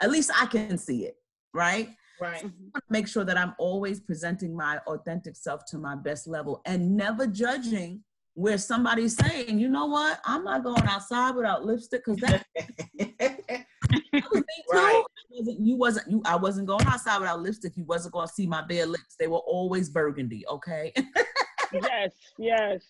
At 0.00 0.10
least 0.10 0.30
I 0.34 0.46
can 0.46 0.78
see 0.78 1.04
it, 1.06 1.16
right? 1.52 1.96
Right. 2.20 2.42
Mhm. 2.44 2.70
want 2.72 2.74
to 2.76 2.82
make 2.90 3.08
sure 3.08 3.24
that 3.24 3.36
I'm 3.36 3.54
always 3.58 4.00
presenting 4.00 4.54
my 4.56 4.78
authentic 4.86 5.36
self 5.36 5.64
to 5.66 5.78
my 5.78 5.94
best 5.96 6.26
level 6.26 6.62
and 6.64 6.96
never 6.96 7.26
judging 7.26 8.04
where 8.34 8.58
somebody's 8.58 9.16
saying, 9.16 9.58
you 9.60 9.68
know 9.68 9.86
what, 9.86 10.20
I'm 10.24 10.42
not 10.44 10.64
going 10.64 10.82
outside 10.86 11.36
without 11.36 11.64
lipstick 11.64 12.04
because 12.04 12.20
that 12.20 12.44
that 12.54 13.66
was 14.12 14.34
me 14.34 14.42
too. 14.42 14.72
Right. 14.72 15.02
I 15.02 15.04
wasn't- 15.30 15.60
you 15.60 15.76
wasn't 15.76 16.10
you 16.10 16.22
I 16.24 16.36
wasn't 16.36 16.66
going 16.66 16.86
outside 16.86 17.18
without 17.18 17.40
lipstick. 17.42 17.76
You 17.76 17.84
wasn't 17.84 18.12
going 18.14 18.26
to 18.28 18.32
see 18.32 18.46
my 18.46 18.62
bare 18.62 18.86
lips. 18.86 19.16
They 19.18 19.26
were 19.26 19.38
always 19.38 19.88
burgundy. 19.88 20.44
Okay. 20.48 20.92
yes, 21.72 22.12
yes. 22.38 22.82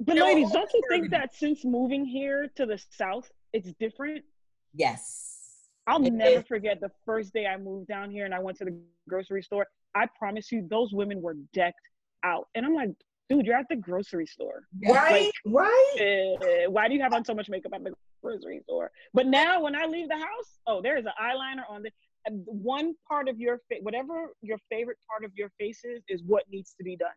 But 0.00 0.16
ladies, 0.18 0.50
don't 0.52 0.70
you 0.72 0.82
think 0.90 1.10
that 1.10 1.34
since 1.34 1.64
moving 1.64 2.04
here 2.04 2.48
to 2.56 2.66
the 2.66 2.78
south, 2.90 3.30
it's 3.52 3.72
different? 3.80 4.24
yes. 4.74 5.35
I'll 5.86 6.00
never 6.00 6.42
forget 6.42 6.80
the 6.80 6.90
first 7.04 7.32
day 7.32 7.46
I 7.46 7.56
moved 7.56 7.88
down 7.88 8.10
here 8.10 8.24
and 8.24 8.34
I 8.34 8.38
went 8.40 8.58
to 8.58 8.64
the 8.64 8.76
grocery 9.08 9.42
store. 9.42 9.66
I 9.94 10.06
promise 10.18 10.50
you, 10.50 10.66
those 10.68 10.92
women 10.92 11.22
were 11.22 11.36
decked 11.52 11.80
out, 12.24 12.48
and 12.54 12.66
I'm 12.66 12.74
like, 12.74 12.90
dude, 13.28 13.46
you're 13.46 13.56
at 13.56 13.66
the 13.70 13.76
grocery 13.76 14.26
store. 14.26 14.62
Right. 14.86 15.30
Right. 15.44 15.94
Uh, 16.00 16.70
why 16.70 16.88
do 16.88 16.94
you 16.94 17.02
have 17.02 17.12
on 17.12 17.24
so 17.24 17.34
much 17.34 17.48
makeup 17.48 17.72
at 17.74 17.84
the 17.84 17.92
grocery 18.22 18.60
store? 18.64 18.90
But 19.14 19.26
now, 19.26 19.62
when 19.62 19.74
I 19.74 19.86
leave 19.86 20.08
the 20.08 20.16
house, 20.16 20.58
oh, 20.66 20.82
there 20.82 20.98
is 20.98 21.06
an 21.06 21.12
eyeliner 21.22 21.62
on 21.68 21.82
the 21.82 21.90
one 22.28 22.94
part 23.08 23.28
of 23.28 23.38
your 23.38 23.60
face, 23.68 23.78
whatever 23.82 24.32
your 24.42 24.58
favorite 24.68 24.98
part 25.08 25.24
of 25.24 25.30
your 25.36 25.50
face 25.58 25.80
is, 25.84 26.02
is 26.08 26.22
what 26.26 26.44
needs 26.50 26.74
to 26.76 26.84
be 26.84 26.96
done. 26.96 27.08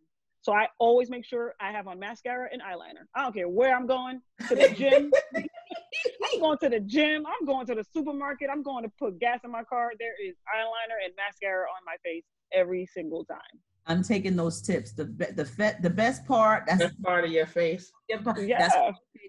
So 0.41 0.53
I 0.53 0.67
always 0.79 1.09
make 1.09 1.25
sure 1.25 1.53
I 1.59 1.71
have 1.71 1.87
on 1.87 1.99
mascara 1.99 2.47
and 2.51 2.61
eyeliner. 2.61 3.05
I 3.15 3.23
don't 3.23 3.33
care 3.33 3.49
where 3.49 3.75
I'm 3.75 3.87
going 3.87 4.21
to 4.47 4.55
the 4.55 4.69
gym. 4.69 5.11
I'm 6.33 6.39
going 6.39 6.57
to 6.59 6.69
the 6.69 6.79
gym. 6.79 7.25
I'm 7.25 7.45
going 7.45 7.65
to 7.67 7.75
the 7.75 7.83
supermarket. 7.93 8.49
I'm 8.51 8.63
going 8.63 8.83
to 8.83 8.91
put 8.99 9.19
gas 9.19 9.39
in 9.43 9.51
my 9.51 9.63
car. 9.63 9.91
There 9.99 10.13
is 10.25 10.35
eyeliner 10.55 11.03
and 11.05 11.13
mascara 11.15 11.63
on 11.63 11.83
my 11.85 11.95
face 12.03 12.23
every 12.53 12.85
single 12.85 13.25
time. 13.25 13.39
I'm 13.87 14.03
taking 14.03 14.35
those 14.35 14.61
tips. 14.61 14.91
The 14.91 15.05
be- 15.05 15.31
the 15.35 15.45
fe- 15.45 15.77
the 15.81 15.89
best 15.89 16.25
part. 16.25 16.65
That's 16.67 16.79
That's 16.79 16.95
part 17.03 17.25
of 17.25 17.31
your 17.31 17.47
face. 17.47 17.91
that's, 18.09 18.41
Yeah. 18.41 18.69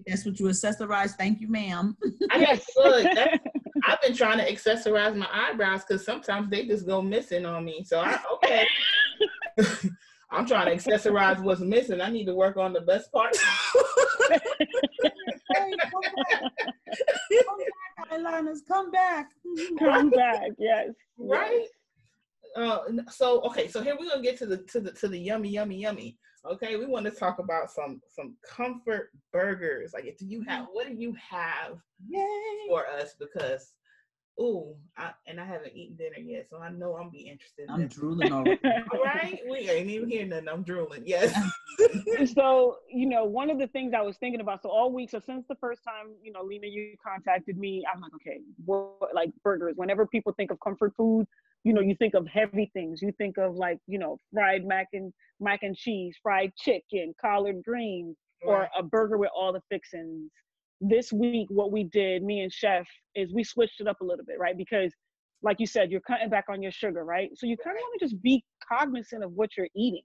that's 0.06 0.26
what 0.26 0.38
you 0.38 0.46
accessorize. 0.46 1.12
Thank 1.12 1.40
you, 1.40 1.48
ma'am. 1.48 1.96
I 2.30 2.38
mean, 2.38 2.60
look, 2.76 3.04
that, 3.14 3.40
I've 3.86 4.02
been 4.02 4.14
trying 4.14 4.38
to 4.38 4.52
accessorize 4.52 5.16
my 5.16 5.28
eyebrows 5.32 5.84
because 5.84 6.04
sometimes 6.04 6.50
they 6.50 6.66
just 6.66 6.86
go 6.86 7.00
missing 7.00 7.46
on 7.46 7.64
me. 7.64 7.84
So 7.84 8.00
I 8.00 8.18
okay. 8.34 8.66
I'm 10.32 10.46
trying 10.46 10.78
to 10.78 10.90
accessorize 10.90 11.42
what's 11.42 11.60
missing. 11.60 12.00
I 12.00 12.10
need 12.10 12.26
to 12.26 12.34
work 12.34 12.56
on 12.56 12.72
the 12.72 12.80
best 12.82 13.10
part. 13.12 13.36
Hey, 15.70 15.90
come 15.90 16.02
back. 16.02 16.40
Come 17.46 17.58
back, 17.58 18.10
eyeliners, 18.10 18.58
come 18.66 18.90
back. 18.90 19.30
Come 19.78 20.10
back. 20.10 20.50
Yes. 20.58 20.88
right? 21.18 21.66
Uh, 22.56 22.78
so 23.10 23.40
okay, 23.42 23.68
so 23.68 23.82
here 23.82 23.96
we're 23.98 24.08
gonna 24.08 24.22
get 24.22 24.36
to 24.38 24.46
the 24.46 24.58
to 24.58 24.80
the 24.80 24.92
to 24.92 25.08
the 25.08 25.18
yummy, 25.18 25.50
yummy, 25.50 25.76
yummy. 25.76 26.18
Okay, 26.44 26.76
we 26.76 26.86
want 26.86 27.04
to 27.04 27.10
talk 27.10 27.38
about 27.38 27.70
some 27.70 28.00
some 28.08 28.36
comfort 28.48 29.10
burgers. 29.32 29.92
Like, 29.92 30.16
do 30.18 30.26
you 30.26 30.42
have 30.48 30.66
what 30.72 30.88
do 30.88 30.94
you 30.94 31.14
have 31.30 31.78
Yay. 32.08 32.26
for 32.68 32.86
us? 32.86 33.14
Because, 33.18 33.74
ooh, 34.38 34.74
I, 34.96 35.10
and 35.26 35.40
I 35.40 35.44
haven't 35.44 35.74
eaten 35.74 35.96
dinner 35.96 36.18
yet, 36.18 36.48
so 36.50 36.58
I 36.58 36.70
know 36.70 36.96
I'm 36.96 37.10
be 37.10 37.20
interested. 37.20 37.64
In 37.68 37.70
I'm 37.70 37.82
this. 37.82 37.94
drooling 37.94 38.32
already. 38.32 38.60
All 38.92 39.04
right, 39.04 39.40
we 39.48 39.70
ain't 39.70 39.88
even 39.88 40.08
hearing 40.08 40.28
nothing. 40.28 40.48
I'm 40.48 40.62
drooling. 40.62 41.02
Yes. 41.06 41.34
so 42.34 42.76
you 42.90 43.06
know 43.06 43.24
one 43.24 43.48
of 43.48 43.58
the 43.58 43.66
things 43.68 43.92
i 43.96 44.02
was 44.02 44.16
thinking 44.18 44.40
about 44.40 44.60
so 44.60 44.68
all 44.68 44.92
week 44.92 45.08
so 45.08 45.18
since 45.18 45.46
the 45.48 45.54
first 45.56 45.82
time 45.82 46.12
you 46.22 46.30
know 46.30 46.42
lena 46.42 46.66
you 46.66 46.94
contacted 47.02 47.56
me 47.56 47.82
i'm 47.92 48.00
like 48.00 48.12
okay 48.14 48.40
what 48.66 48.98
like 49.14 49.30
burgers 49.42 49.72
whenever 49.76 50.06
people 50.06 50.32
think 50.36 50.50
of 50.50 50.58
comfort 50.60 50.92
food 50.96 51.26
you 51.64 51.72
know 51.72 51.80
you 51.80 51.94
think 51.94 52.14
of 52.14 52.26
heavy 52.26 52.70
things 52.74 53.00
you 53.00 53.12
think 53.16 53.38
of 53.38 53.54
like 53.56 53.78
you 53.86 53.98
know 53.98 54.18
fried 54.32 54.66
mac 54.66 54.88
and 54.92 55.12
mac 55.40 55.62
and 55.62 55.74
cheese 55.74 56.16
fried 56.22 56.52
chicken 56.56 57.14
collard 57.20 57.62
greens 57.64 58.16
or 58.42 58.68
a 58.76 58.82
burger 58.82 59.18
with 59.18 59.30
all 59.34 59.52
the 59.52 59.62
fixings. 59.70 60.30
This 60.80 61.12
week, 61.12 61.48
what 61.50 61.72
we 61.72 61.84
did, 61.84 62.22
me 62.22 62.40
and 62.40 62.52
Chef, 62.52 62.86
is 63.14 63.32
we 63.32 63.44
switched 63.44 63.80
it 63.80 63.86
up 63.86 64.00
a 64.00 64.04
little 64.04 64.24
bit, 64.24 64.38
right? 64.38 64.56
Because, 64.56 64.92
like 65.42 65.60
you 65.60 65.66
said, 65.66 65.90
you're 65.90 66.00
cutting 66.00 66.30
back 66.30 66.46
on 66.48 66.62
your 66.62 66.72
sugar, 66.72 67.04
right? 67.04 67.30
So 67.36 67.46
you 67.46 67.56
kind 67.56 67.76
of 67.76 67.80
want 67.82 68.00
to 68.00 68.04
just 68.06 68.22
be 68.22 68.44
cognizant 68.66 69.22
of 69.24 69.32
what 69.32 69.50
you're 69.56 69.68
eating. 69.76 70.02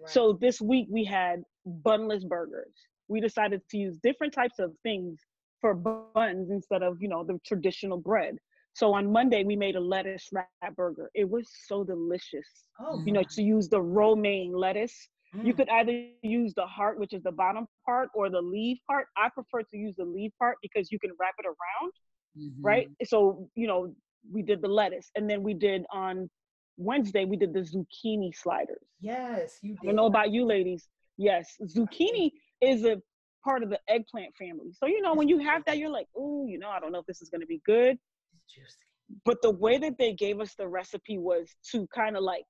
Right. 0.00 0.10
So 0.10 0.38
this 0.40 0.60
week 0.60 0.86
we 0.90 1.04
had 1.04 1.42
bunless 1.66 2.24
burgers. 2.24 2.74
We 3.08 3.20
decided 3.20 3.62
to 3.70 3.76
use 3.78 3.98
different 4.02 4.32
types 4.32 4.58
of 4.58 4.72
things 4.82 5.18
for 5.60 5.74
buns 5.74 6.50
instead 6.50 6.82
of, 6.82 6.98
you 7.00 7.08
know, 7.08 7.24
the 7.24 7.38
traditional 7.46 7.98
bread. 7.98 8.36
So 8.74 8.94
on 8.94 9.10
Monday 9.10 9.42
we 9.44 9.56
made 9.56 9.74
a 9.76 9.80
lettuce 9.80 10.28
wrap 10.32 10.48
burger. 10.76 11.10
It 11.14 11.28
was 11.28 11.50
so 11.66 11.82
delicious. 11.82 12.46
oh, 12.80 13.02
You 13.04 13.12
know, 13.12 13.24
to 13.30 13.42
use 13.42 13.68
the 13.68 13.80
romaine 13.80 14.52
lettuce. 14.52 15.08
You 15.42 15.54
mm, 15.54 15.54
could 15.54 15.68
either 15.68 15.92
use 15.92 16.28
the 16.28 16.66
heart, 16.66 16.98
which 16.98 17.12
is 17.12 17.22
the 17.22 17.32
bottom 17.32 17.66
part, 17.84 18.08
or 18.14 18.28
the 18.30 18.40
leaf 18.40 18.78
part. 18.86 18.86
I 19.16 19.28
prefer 19.28 19.62
to 19.62 19.76
use 19.76 19.94
the 19.96 20.04
leaf 20.04 20.32
part 20.38 20.58
because 20.62 20.90
you 20.90 20.98
can 20.98 21.10
wrap 21.18 21.34
it 21.38 21.46
around, 21.46 21.92
Mm-hmm. 22.38 22.62
right? 22.62 22.88
So, 23.04 23.48
you 23.54 23.66
know, 23.66 23.94
we 24.32 24.42
did 24.42 24.60
the 24.60 24.68
lettuce. 24.68 25.10
And 25.16 25.28
then 25.28 25.42
we 25.42 25.54
did 25.54 25.84
on 25.92 26.30
Wednesday, 26.76 27.24
we 27.24 27.36
did 27.36 27.52
the 27.52 27.60
zucchini 27.60 28.34
sliders. 28.34 28.86
yes, 29.00 29.58
you 29.62 29.76
I 29.82 29.84
don't 29.86 29.96
know 29.96 30.06
about 30.06 30.30
you 30.30 30.44
ladies. 30.44 30.88
Yes, 31.16 31.56
zucchini 31.62 32.32
is 32.60 32.84
a 32.84 33.00
part 33.44 33.62
of 33.62 33.70
the 33.70 33.80
eggplant 33.88 34.34
family. 34.36 34.72
So 34.72 34.86
you 34.86 35.00
know 35.00 35.14
when 35.14 35.28
you 35.28 35.38
have 35.38 35.64
that, 35.66 35.78
you're 35.78 35.90
like, 35.90 36.08
oh, 36.16 36.46
you 36.46 36.58
know, 36.58 36.68
I 36.70 36.80
don't 36.80 36.92
know 36.92 37.00
if 37.00 37.06
this 37.06 37.20
is 37.22 37.28
gonna 37.30 37.46
be 37.46 37.60
good. 37.64 37.98
It's 38.34 38.54
juicy. 38.54 38.86
But 39.24 39.42
the 39.42 39.50
way 39.50 39.78
that 39.78 39.98
they 39.98 40.12
gave 40.12 40.40
us 40.40 40.54
the 40.54 40.68
recipe 40.68 41.18
was 41.18 41.54
to 41.72 41.86
kind 41.88 42.16
of 42.16 42.22
like 42.22 42.46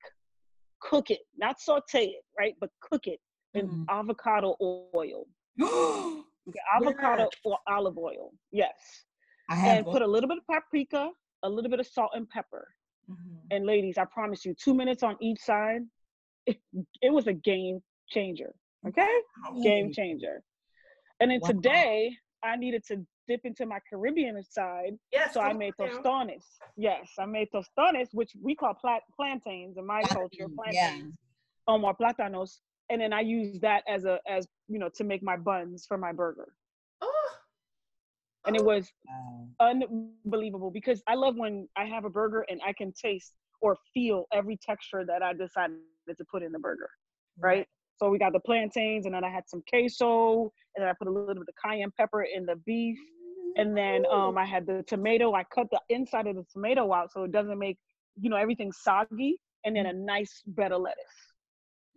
cook 0.81 1.11
it, 1.11 1.21
not 1.37 1.61
saute 1.61 2.05
it, 2.07 2.25
right? 2.38 2.55
But 2.61 2.71
cook 2.81 3.07
it 3.07 3.21
in 3.55 3.69
Mhm. 3.69 3.85
avocado 3.88 4.57
oil. 4.61 5.27
Okay, 6.49 6.61
avocado 6.75 7.29
or 7.45 7.59
olive 7.67 7.99
oil. 7.99 8.33
Yes. 8.53 9.05
I 9.51 9.55
have 9.57 9.77
And 9.77 9.87
put 9.87 10.01
a 10.01 10.07
little 10.07 10.29
bit 10.29 10.38
of 10.38 10.47
paprika, 10.47 11.11
a 11.43 11.49
little 11.49 11.71
bit 11.71 11.79
of 11.79 11.87
salt 11.87 12.12
and 12.14 12.27
pepper. 12.31 12.75
Mhm. 13.11 13.41
And 13.51 13.67
ladies, 13.67 13.99
I 13.99 14.07
promise 14.07 14.47
you, 14.47 14.55
two 14.55 14.73
minutes 14.73 15.03
on 15.03 15.17
each 15.21 15.41
side, 15.41 15.83
it, 16.47 16.59
it 17.03 17.11
was 17.12 17.27
a 17.27 17.35
game 17.35 17.83
changer. 18.09 18.55
Okay? 18.87 19.21
game 19.62 19.93
changer. 19.93 20.43
And 21.21 21.31
then 21.31 21.41
Wow. 21.41 21.49
today 21.49 22.17
I 22.44 22.57
needed 22.57 22.85
to 22.88 23.05
dip 23.29 23.40
into 23.44 23.66
my 23.66 23.79
Caribbean 23.88 24.42
side, 24.42 24.94
Yes, 25.12 25.33
so 25.35 25.40
I 25.40 25.53
made 25.53 25.74
tostones. 25.79 26.44
Yes, 26.77 27.11
I 27.18 27.27
made 27.27 27.48
tostones, 27.53 28.09
which 28.12 28.33
we 28.42 28.55
call 28.55 28.74
plat- 28.74 29.03
plantains 29.16 29.77
in 29.79 29.87
my 29.87 30.05
culture, 30.05 30.48
Plantains, 30.48 30.74
yeah. 30.74 30.90
plantains, 30.90 31.14
um, 31.68 31.85
or 31.85 31.94
platanos. 31.94 32.61
And 32.90 33.01
then 33.01 33.12
I 33.12 33.20
use 33.20 33.61
that 33.61 33.83
as 33.88 34.05
a 34.05 34.18
as 34.29 34.46
you 34.68 34.79
know 34.79 34.88
to 34.96 35.05
make 35.05 35.22
my 35.22 35.37
buns 35.37 35.87
for 35.87 35.98
my 35.98 36.12
burger, 36.12 36.48
Oh, 37.01 37.31
and 38.46 38.57
it 38.57 38.62
oh, 38.62 38.64
was 38.64 38.92
Wow. 39.07 39.48
unbelievable 39.61 40.70
because 40.70 41.03
I 41.09 41.14
love 41.14 41.37
when 41.37 41.68
I 41.77 41.85
have 41.85 42.05
a 42.05 42.11
burger 42.11 42.44
and 42.48 42.61
I 42.66 42.72
can 42.72 42.92
taste 42.92 43.35
or 43.61 43.77
feel 43.94 44.27
every 44.33 44.57
texture 44.57 45.05
that 45.07 45.22
I 45.22 45.33
decided 45.33 45.79
to 46.18 46.24
put 46.31 46.42
in 46.42 46.53
the 46.53 46.59
burger. 46.59 46.90
right? 47.38 47.66
So 47.99 48.09
we 48.11 48.19
got 48.19 48.33
the 48.33 48.41
plantains, 48.41 49.07
and 49.07 49.15
then 49.15 49.25
I 49.25 49.31
had 49.31 49.49
some 49.49 49.63
queso, 49.69 50.53
and 50.77 50.83
then 50.83 50.89
I 50.89 50.93
put 50.99 51.09
a 51.09 51.11
little 51.11 51.35
bit 51.35 51.43
of 51.49 51.55
cayenne 51.63 51.91
pepper 51.99 52.23
in 52.23 52.47
the 52.47 52.57
beef, 52.65 52.99
and 53.57 53.77
then 53.77 54.05
um, 54.11 54.39
I 54.39 54.45
had 54.45 54.67
the 54.67 54.85
tomato. 54.87 55.35
I 55.35 55.45
cut 55.45 55.67
the 55.71 55.81
inside 55.89 56.27
of 56.27 56.37
the 56.37 56.45
tomato 56.53 56.93
out 56.93 57.13
so 57.13 57.25
it 57.25 57.33
doesn't 57.33 57.59
make 57.59 57.77
you 58.21 58.31
know 58.31 58.37
everything 58.37 58.71
soggy, 58.73 59.41
and 59.65 59.75
then 59.75 59.87
a 59.87 59.93
nice 59.93 60.43
bed 60.47 60.73
of 60.73 60.83
lettuce. 60.83 61.05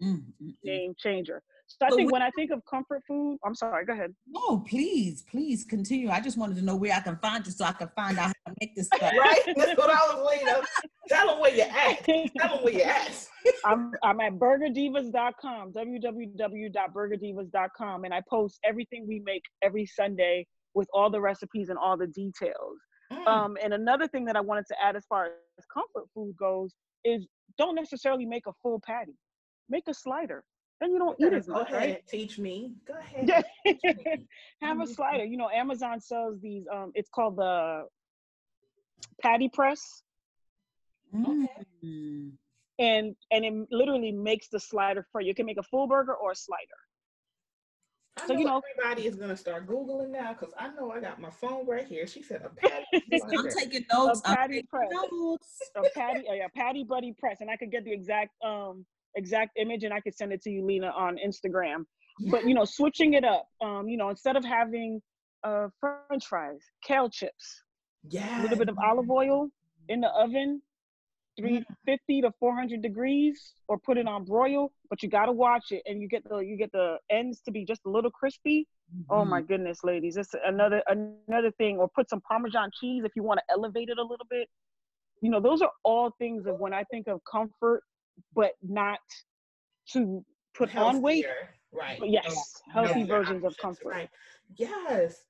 Mm, 0.03 0.23
mm, 0.41 0.47
mm. 0.47 0.53
Game 0.63 0.93
changer. 0.97 1.43
So 1.79 1.85
I 1.85 1.89
So 1.89 1.95
think 1.95 2.11
when 2.11 2.21
I 2.21 2.29
think 2.31 2.51
of 2.51 2.61
comfort 2.69 3.01
food, 3.07 3.37
I'm 3.45 3.55
sorry. 3.55 3.85
Go 3.85 3.93
ahead. 3.93 4.13
No, 4.27 4.59
please, 4.59 5.23
please 5.29 5.63
continue. 5.63 6.09
I 6.09 6.19
just 6.19 6.37
wanted 6.37 6.57
to 6.57 6.61
know 6.61 6.75
where 6.75 6.93
I 6.93 6.99
can 6.99 7.17
find 7.17 7.45
you 7.45 7.51
so 7.51 7.65
I 7.65 7.73
can 7.73 7.89
find 7.95 8.19
out 8.19 8.27
how 8.27 8.51
to 8.51 8.55
make 8.59 8.75
this 8.75 8.87
stuff. 8.87 9.01
Right? 9.01 9.41
That's 9.55 9.77
what 9.77 9.89
I 9.89 10.13
was 10.13 10.29
waiting 10.29 10.47
on. 10.49 10.63
Tell 11.07 11.27
them 11.27 11.39
where 11.39 11.55
you're 11.55 11.67
at. 11.67 12.03
Tell 12.03 12.55
them 12.55 12.63
where 12.63 12.73
you're 12.73 12.87
at. 12.87 13.27
I'm 13.65 13.91
I'm 14.03 14.19
at 14.19 14.33
burgerdivas.com, 14.33 15.73
www.burgerdivas.com, 15.73 18.03
and 18.03 18.13
I 18.13 18.21
post 18.29 18.59
everything 18.63 19.05
we 19.07 19.21
make 19.25 19.43
every 19.61 19.85
Sunday 19.85 20.45
with 20.73 20.87
all 20.93 21.09
the 21.09 21.21
recipes 21.21 21.69
and 21.69 21.77
all 21.77 21.97
the 21.97 22.07
details. 22.07 22.77
Mm. 23.11 23.27
Um, 23.27 23.57
and 23.61 23.73
another 23.73 24.07
thing 24.07 24.25
that 24.25 24.35
I 24.35 24.41
wanted 24.41 24.65
to 24.67 24.75
add 24.81 24.95
as 24.95 25.05
far 25.07 25.25
as 25.25 25.65
comfort 25.73 26.09
food 26.13 26.35
goes 26.37 26.73
is 27.03 27.27
don't 27.57 27.75
necessarily 27.75 28.25
make 28.25 28.47
a 28.47 28.53
full 28.61 28.79
patty. 28.85 29.17
Make 29.69 29.83
a 29.87 29.93
slider. 29.93 30.43
Then 30.81 30.91
you 30.93 30.97
don't 30.97 31.15
eat 31.21 31.31
as 31.31 31.45
Go 31.45 31.53
much, 31.53 31.69
ahead, 31.69 31.89
right? 31.89 32.07
teach 32.07 32.39
me. 32.39 32.73
Go 32.87 32.95
ahead. 32.95 33.27
Yeah. 33.29 33.41
Teach 33.65 33.83
me. 33.83 34.27
Have 34.63 34.81
a 34.81 34.87
slider. 34.87 35.23
You 35.23 35.37
know, 35.37 35.47
Amazon 35.49 36.01
sells 36.01 36.41
these. 36.41 36.65
Um, 36.73 36.91
it's 36.95 37.07
called 37.09 37.35
the 37.37 37.85
patty 39.21 39.47
press, 39.47 40.01
Mm. 41.15 42.31
and 42.79 43.15
and 43.31 43.45
it 43.45 43.53
literally 43.69 44.11
makes 44.13 44.47
the 44.47 44.59
slider 44.59 45.05
for 45.11 45.19
you. 45.21 45.27
You 45.27 45.35
can 45.35 45.45
make 45.45 45.57
a 45.59 45.63
full 45.63 45.85
burger 45.87 46.15
or 46.15 46.31
a 46.31 46.35
slider. 46.35 46.61
I 48.17 48.27
So, 48.27 48.33
know 48.33 48.39
you 48.39 48.45
know- 48.45 48.61
everybody 48.79 49.07
is 49.07 49.15
gonna 49.15 49.35
start 49.37 49.67
googling 49.67 50.09
now 50.09 50.33
because 50.33 50.53
I 50.57 50.69
know 50.69 50.89
I 50.91 50.99
got 51.01 51.19
my 51.21 51.29
phone 51.29 51.67
right 51.67 51.85
here. 51.85 52.07
She 52.07 52.23
said 52.23 52.41
a 52.43 52.49
patty. 52.49 52.85
I'm 53.13 53.49
taking 53.49 53.85
notes. 53.91 54.21
A 54.25 54.29
I'm 54.29 54.35
patty 54.37 54.53
taking 54.55 54.67
press. 54.67 54.89
notes. 55.11 55.59
a 55.75 55.81
patty, 55.93 56.23
yeah, 56.25 56.47
patty 56.55 56.83
buddy 56.85 57.13
press, 57.19 57.37
and 57.41 57.49
I 57.51 57.57
could 57.57 57.71
get 57.71 57.83
the 57.83 57.91
exact 57.91 58.31
um 58.43 58.85
exact 59.15 59.57
image, 59.57 59.83
and 59.83 59.93
I 59.93 59.99
could 59.99 60.15
send 60.15 60.31
it 60.31 60.41
to 60.43 60.49
you, 60.49 60.65
Lena, 60.65 60.87
on 60.87 61.17
Instagram. 61.17 61.85
But 62.29 62.45
you 62.45 62.53
know, 62.53 62.65
switching 62.65 63.13
it 63.13 63.23
up, 63.23 63.47
um, 63.61 63.87
you 63.87 63.97
know, 63.97 64.09
instead 64.09 64.35
of 64.35 64.45
having 64.45 65.01
uh 65.43 65.67
French 65.79 66.25
fries, 66.27 66.59
kale 66.83 67.09
chips, 67.09 67.63
yeah, 68.09 68.41
a 68.41 68.43
little 68.43 68.57
bit 68.57 68.69
of 68.69 68.77
olive 68.77 69.09
oil 69.09 69.49
in 69.89 70.01
the 70.01 70.09
oven, 70.09 70.61
350 71.37 72.21
to 72.21 72.31
400 72.39 72.81
degrees, 72.81 73.53
or 73.67 73.79
put 73.79 73.97
it 73.97 74.07
on 74.07 74.25
broil. 74.25 74.71
But 74.89 75.01
you 75.01 75.09
gotta 75.09 75.31
watch 75.31 75.71
it, 75.71 75.81
and 75.85 76.01
you 76.01 76.07
get 76.07 76.27
the 76.27 76.37
you 76.39 76.57
get 76.57 76.71
the 76.71 76.97
ends 77.09 77.41
to 77.45 77.51
be 77.51 77.65
just 77.65 77.81
a 77.85 77.89
little 77.89 78.11
crispy. 78.11 78.67
Oh 79.09 79.23
my 79.23 79.41
goodness, 79.41 79.79
ladies, 79.83 80.17
it's 80.17 80.35
another 80.45 80.83
another 80.87 81.51
thing. 81.57 81.77
Or 81.77 81.87
put 81.87 82.09
some 82.09 82.21
Parmesan 82.21 82.69
cheese 82.79 83.03
if 83.05 83.13
you 83.15 83.23
want 83.23 83.39
to 83.39 83.53
elevate 83.53 83.89
it 83.89 83.97
a 83.97 84.01
little 84.03 84.27
bit. 84.29 84.47
You 85.21 85.29
know, 85.29 85.39
those 85.39 85.61
are 85.61 85.71
all 85.83 86.13
things 86.19 86.45
of 86.45 86.59
when 86.59 86.73
I 86.73 86.83
think 86.85 87.07
of 87.07 87.21
comfort, 87.29 87.83
but 88.33 88.51
not 88.61 88.99
to 89.93 90.23
put 90.53 90.75
on 90.75 91.01
weight. 91.01 91.25
Right? 91.71 91.99
But 91.99 92.09
yes, 92.09 92.61
healthy 92.73 92.87
Healthier 92.87 93.05
versions 93.05 93.45
of 93.45 93.57
comfort. 93.57 93.85
Right. 93.85 94.09
Yes. 94.55 95.25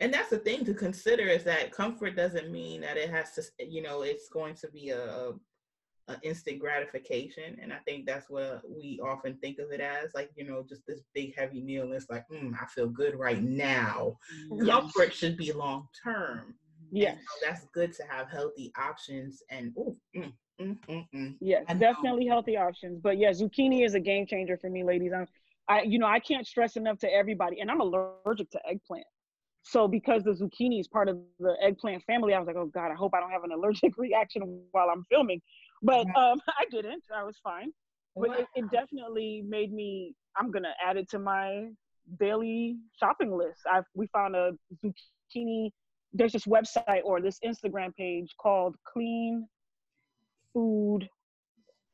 And 0.00 0.14
that's 0.14 0.30
the 0.30 0.38
thing 0.38 0.64
to 0.64 0.72
consider 0.72 1.24
is 1.24 1.44
that 1.44 1.72
comfort 1.72 2.16
doesn't 2.16 2.50
mean 2.50 2.80
that 2.82 2.96
it 2.96 3.10
has 3.10 3.32
to, 3.32 3.42
you 3.58 3.82
know, 3.82 4.02
it's 4.02 4.28
going 4.28 4.54
to 4.54 4.68
be 4.68 4.90
a, 4.90 5.32
a, 6.08 6.16
instant 6.22 6.58
gratification. 6.58 7.58
And 7.60 7.72
I 7.72 7.78
think 7.86 8.06
that's 8.06 8.30
what 8.30 8.62
we 8.66 8.98
often 9.02 9.36
think 9.36 9.58
of 9.58 9.72
it 9.72 9.80
as, 9.80 10.10
like, 10.14 10.30
you 10.36 10.44
know, 10.44 10.64
just 10.66 10.86
this 10.86 11.02
big 11.14 11.36
heavy 11.36 11.60
meal. 11.60 11.82
And 11.84 11.92
it's 11.92 12.08
like, 12.08 12.24
mm, 12.32 12.54
I 12.60 12.66
feel 12.66 12.88
good 12.88 13.14
right 13.16 13.42
now. 13.42 14.16
Yes. 14.50 14.68
Comfort 14.68 15.12
should 15.12 15.36
be 15.36 15.52
long 15.52 15.86
term. 16.02 16.54
Yes, 16.92 17.18
so 17.18 17.46
that's 17.46 17.66
good 17.72 17.92
to 17.94 18.02
have 18.08 18.28
healthy 18.28 18.72
options. 18.76 19.42
And 19.50 19.72
oh, 19.78 19.96
mm, 20.16 20.32
mm, 20.60 20.78
mm, 20.88 21.06
mm. 21.14 21.36
yes, 21.40 21.64
definitely 21.78 22.26
healthy 22.26 22.56
options. 22.56 23.00
But 23.00 23.18
yeah, 23.18 23.30
zucchini 23.30 23.84
is 23.84 23.94
a 23.94 24.00
game 24.00 24.26
changer 24.26 24.56
for 24.56 24.70
me, 24.70 24.84
ladies. 24.84 25.12
I'm, 25.14 25.26
I, 25.68 25.82
you 25.82 25.98
know, 25.98 26.06
I 26.06 26.20
can't 26.20 26.46
stress 26.46 26.76
enough 26.76 26.98
to 26.98 27.12
everybody, 27.12 27.60
and 27.60 27.70
I'm 27.70 27.80
allergic 27.80 28.50
to 28.50 28.60
eggplant. 28.68 29.06
So 29.62 29.86
because 29.86 30.24
the 30.24 30.32
zucchini 30.32 30.80
is 30.80 30.88
part 30.88 31.08
of 31.08 31.18
the 31.38 31.54
eggplant 31.62 32.02
family, 32.04 32.34
I 32.34 32.38
was 32.38 32.46
like, 32.46 32.56
oh 32.56 32.66
God, 32.66 32.90
I 32.90 32.94
hope 32.94 33.12
I 33.14 33.20
don't 33.20 33.30
have 33.30 33.44
an 33.44 33.52
allergic 33.52 33.92
reaction 33.98 34.62
while 34.72 34.88
I'm 34.90 35.04
filming. 35.10 35.40
But 35.82 36.06
um, 36.16 36.40
I 36.48 36.64
didn't. 36.70 37.04
I 37.14 37.22
was 37.24 37.36
fine. 37.42 37.72
But 38.16 38.40
it, 38.40 38.46
it 38.54 38.70
definitely 38.70 39.44
made 39.46 39.72
me. 39.72 40.14
I'm 40.36 40.50
gonna 40.50 40.74
add 40.84 40.96
it 40.96 41.08
to 41.10 41.18
my 41.18 41.68
daily 42.18 42.76
shopping 42.98 43.32
list. 43.36 43.60
I 43.66 43.82
we 43.94 44.08
found 44.08 44.34
a 44.34 44.52
zucchini. 44.84 45.70
There's 46.12 46.32
this 46.32 46.46
website 46.46 47.02
or 47.04 47.20
this 47.20 47.38
Instagram 47.44 47.94
page 47.94 48.34
called 48.40 48.74
Clean 48.84 49.46
Food. 50.52 51.08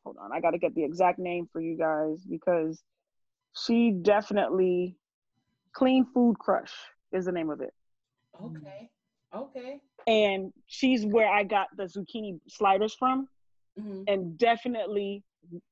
Hold 0.04 0.16
on, 0.20 0.32
I 0.32 0.40
got 0.40 0.52
to 0.52 0.58
get 0.58 0.74
the 0.74 0.84
exact 0.84 1.18
name 1.18 1.48
for 1.52 1.60
you 1.60 1.76
guys 1.76 2.24
because 2.24 2.82
she 3.54 3.90
definitely 3.90 4.96
Clean 5.72 6.04
Food 6.14 6.38
Crush 6.38 6.72
is 7.12 7.24
the 7.24 7.32
name 7.32 7.50
of 7.50 7.60
it. 7.60 7.74
Okay. 8.42 8.90
Okay. 9.34 9.80
And 10.06 10.52
she's 10.66 11.04
where 11.04 11.28
I 11.28 11.42
got 11.42 11.68
the 11.76 11.84
zucchini 11.84 12.38
sliders 12.48 12.94
from. 12.94 13.28
Mhm. 13.78 14.04
and 14.08 14.38
definitely 14.38 15.22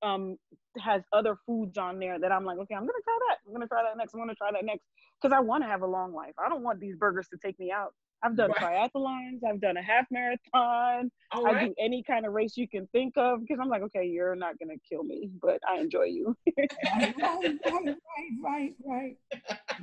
um 0.03 0.37
has 0.79 1.03
other 1.15 1.37
foods 1.47 1.79
on 1.79 1.99
there 1.99 2.19
that 2.19 2.31
I'm 2.31 2.45
like, 2.45 2.59
okay, 2.59 2.75
I'm 2.75 2.83
gonna 2.83 2.93
try 3.03 3.19
that. 3.29 3.39
I'm 3.47 3.53
gonna 3.55 3.67
try 3.67 3.83
that 3.83 3.97
next. 3.97 4.13
I'm 4.13 4.21
gonna 4.21 4.35
try 4.35 4.51
that 4.53 4.65
next 4.65 4.85
because 5.21 5.35
I 5.35 5.41
want 5.41 5.63
to 5.65 5.69
have 5.69 5.81
a 5.83 5.87
long 5.87 6.13
life. 6.13 6.35
I 6.39 6.49
don't 6.51 6.63
want 6.63 6.81
these 6.81 6.97
burgers 6.97 7.29
to 7.29 7.39
take 7.39 7.59
me 7.59 7.71
out. 7.71 7.95
I've 8.25 8.37
done 8.37 8.51
Right. 8.51 8.91
triathlons. 8.95 9.45
I've 9.47 9.61
done 9.61 9.77
a 9.77 9.83
half 9.83 10.07
marathon. 10.11 11.11
All 11.31 11.47
I 11.47 11.53
right. 11.53 11.69
do 11.69 11.75
any 11.79 12.03
kind 12.03 12.25
of 12.25 12.33
race 12.33 12.57
you 12.57 12.67
can 12.67 12.87
think 12.89 13.13
of 13.17 13.41
because 13.41 13.59
I'm 13.61 13.69
like, 13.69 13.83
okay, 13.83 14.07
you're 14.07 14.35
not 14.35 14.59
gonna 14.59 14.79
kill 14.89 15.05
me, 15.05 15.31
but 15.43 15.61
I 15.69 15.79
enjoy 15.79 16.05
you. 16.05 16.35
right, 16.59 17.15
right, 17.21 17.55
right, 17.67 17.95
right, 18.43 18.75
right. 18.85 19.17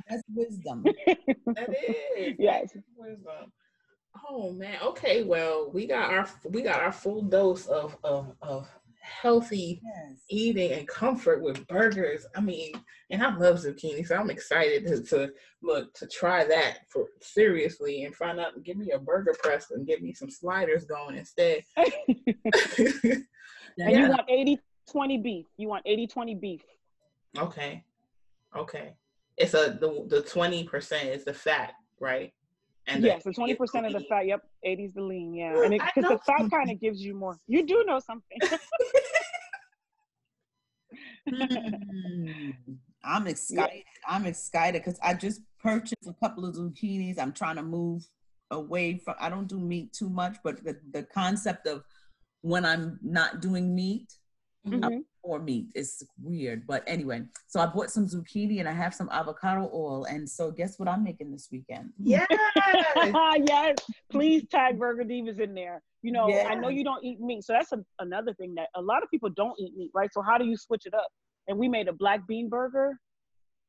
That's 0.08 0.22
wisdom. 0.34 0.84
That 1.46 1.68
is. 2.18 2.34
Yes. 2.38 2.76
Wisdom. 2.96 3.52
Oh 4.28 4.50
man. 4.52 4.78
Okay. 4.82 5.22
Well, 5.22 5.70
we 5.72 5.86
got 5.86 6.12
our 6.12 6.28
we 6.50 6.62
got 6.62 6.80
our 6.82 6.92
full 6.92 7.22
dose 7.22 7.66
of 7.68 7.96
of 8.02 8.34
of 8.42 8.68
healthy 9.02 9.80
Yes. 9.84 10.18
eating 10.30 10.72
and 10.72 10.86
comfort 10.88 11.42
with 11.42 11.66
burgers. 11.66 12.24
I 12.36 12.40
mean, 12.40 12.72
and 13.10 13.22
I 13.22 13.36
love 13.36 13.56
zucchini, 13.56 14.06
so 14.06 14.16
I'm 14.16 14.30
excited 14.30 14.86
to, 14.86 15.02
to 15.04 15.32
look 15.62 15.92
to 15.94 16.06
try 16.06 16.44
that 16.44 16.78
for 16.90 17.06
seriously 17.20 18.04
and 18.04 18.14
find 18.14 18.40
out. 18.40 18.62
Give 18.64 18.76
me 18.76 18.92
a 18.92 18.98
burger 18.98 19.34
press 19.42 19.70
and 19.70 19.86
give 19.86 20.00
me 20.02 20.12
some 20.14 20.30
sliders 20.30 20.84
going 20.84 21.16
instead. 21.16 21.62
And 23.78 23.90
Yeah. 23.92 24.02
you 24.02 24.08
want 24.08 24.28
80 24.28 24.58
20 24.90 25.18
beef. 25.18 25.46
You 25.56 25.68
want 25.68 25.82
80 25.86 26.06
20 26.06 26.34
beef. 26.34 26.62
okay. 27.38 27.84
Okay. 28.56 28.92
It's 29.38 29.54
a 29.54 29.78
the 29.80 30.04
the 30.08 30.20
twenty 30.22 30.64
percent 30.64 31.08
is 31.08 31.24
the 31.24 31.32
fat, 31.32 31.72
right? 32.00 32.32
And 32.88 33.04
yes, 33.04 33.22
the 33.24 33.30
the 33.30 33.56
20% 33.56 33.86
of 33.86 33.92
the 33.92 34.00
fat. 34.08 34.26
Yep, 34.26 34.42
80 34.64 34.84
is 34.84 34.94
the 34.94 35.02
lean. 35.02 35.34
Yeah. 35.34 35.62
And 35.62 35.70
because 35.70 36.10
the 36.10 36.18
fat 36.26 36.50
kind 36.50 36.70
of 36.70 36.80
gives 36.80 37.00
you 37.00 37.14
more. 37.14 37.38
You 37.46 37.64
do 37.64 37.84
know 37.86 38.00
something. 38.00 38.38
Mm, 41.30 42.54
I'm 43.04 43.26
excited. 43.28 43.84
I'm 44.06 44.26
excited 44.26 44.82
because 44.84 44.98
I 45.02 45.14
just 45.14 45.40
purchased 45.60 46.06
a 46.06 46.14
couple 46.14 46.44
of 46.44 46.56
zucchinis. 46.56 47.18
I'm 47.18 47.32
trying 47.32 47.56
to 47.56 47.62
move 47.62 48.04
away 48.50 48.98
from. 48.98 49.14
I 49.20 49.28
don't 49.30 49.46
do 49.46 49.58
meat 49.58 49.92
too 49.92 50.10
much, 50.10 50.36
but 50.42 50.62
the, 50.64 50.76
the 50.92 51.04
concept 51.04 51.66
of 51.66 51.84
when 52.40 52.64
I'm 52.64 52.98
not 53.02 53.40
doing 53.40 53.74
meat 53.74 54.12
Mhm. 54.66 55.04
Or 55.22 55.38
meat 55.38 55.66
is 55.74 56.02
weird. 56.20 56.66
But 56.66 56.82
anyway, 56.86 57.22
so 57.46 57.60
I 57.60 57.66
bought 57.66 57.90
some 57.90 58.06
zucchini 58.06 58.58
and 58.60 58.68
I 58.68 58.72
have 58.72 58.94
some 58.94 59.08
avocado 59.10 59.70
oil. 59.72 60.04
And 60.04 60.28
so 60.28 60.50
guess 60.50 60.78
what 60.78 60.88
I'm 60.88 61.04
making 61.04 61.30
this 61.30 61.48
weekend? 61.50 61.90
Yes. 62.02 62.26
yes, 63.46 63.76
please 64.10 64.44
tag 64.50 64.78
Burger 64.78 65.04
Divas 65.04 65.40
in 65.40 65.54
there. 65.54 65.82
You 66.02 66.12
know, 66.12 66.32
I 66.32 66.54
know 66.56 66.68
you 66.68 66.82
don't 66.82 67.04
eat 67.04 67.20
meat, 67.20 67.44
so 67.44 67.52
that's 67.52 67.70
a, 67.72 67.78
another 68.00 68.34
thing 68.34 68.54
that 68.56 68.68
a 68.74 68.82
lot 68.82 69.02
of 69.04 69.10
people 69.10 69.30
don't 69.30 69.54
eat 69.60 69.76
meat, 69.76 69.90
right? 69.94 70.10
So 70.12 70.20
how 70.20 70.36
do 70.36 70.44
you 70.44 70.56
switch 70.56 70.82
it 70.86 70.94
up? 70.94 71.06
And 71.46 71.56
we 71.58 71.68
made 71.68 71.86
a 71.88 71.92
black 71.92 72.26
bean 72.26 72.48
burger. 72.48 72.98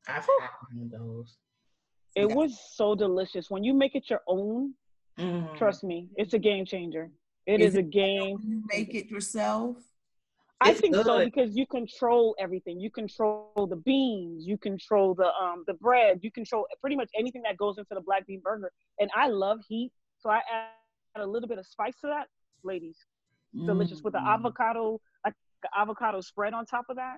I've 0.08 0.16
had 0.16 0.50
one 0.72 0.84
of 0.84 0.92
those. 0.92 1.38
It 2.16 2.28
Yeah. 2.28 2.36
was 2.36 2.60
so 2.74 2.96
delicious. 2.96 3.50
When 3.50 3.64
you 3.64 3.74
make 3.74 3.96
it 3.96 4.10
your 4.10 4.22
own, 4.28 4.74
Mm. 5.20 5.56
trust 5.58 5.84
me, 5.84 6.10
it's 6.16 6.34
a 6.34 6.40
game 6.40 6.66
changer. 6.66 7.12
It 7.46 7.62
Is 7.62 7.70
is, 7.74 7.76
it 7.76 7.80
a 7.80 7.84
game. 7.84 8.38
You 8.42 8.64
make 8.72 8.96
it 8.96 9.12
yourself. 9.12 9.78
I 10.64 10.72
It's 10.72 10.80
think 10.82 10.96
so 10.96 11.24
because 11.24 11.56
you 11.56 11.66
control 11.68 12.36
everything. 12.40 12.80
You 12.80 12.90
control 12.90 13.68
the 13.70 13.76
beans, 13.76 14.46
you 14.48 14.58
control 14.58 15.14
the 15.14 15.30
um 15.44 15.64
the 15.68 15.74
bread, 15.74 16.20
you 16.22 16.32
control 16.32 16.66
pretty 16.82 16.96
much 16.96 17.10
anything 17.18 17.42
that 17.44 17.58
goes 17.58 17.78
into 17.78 17.94
the 17.94 18.02
black 18.02 18.26
bean 18.26 18.42
burger. 18.44 18.72
And 19.00 19.10
I 19.16 19.28
love 19.28 19.60
heat, 19.68 19.92
so 20.20 20.30
I 20.30 20.38
add 20.38 21.22
a 21.22 21.28
little 21.28 21.50
bit 21.50 21.58
of 21.58 21.66
spice 21.68 21.96
to 22.02 22.08
that. 22.08 22.28
Ladies, 22.64 22.98
delicious 23.66 24.02
with 24.04 24.14
the 24.14 24.20
Mm. 24.20 24.34
avocado, 24.36 25.02
like 25.26 25.34
the 25.64 25.70
avocado 25.78 26.22
spread 26.22 26.54
on 26.54 26.66
top 26.66 26.86
of 26.90 26.96
that. 26.96 27.18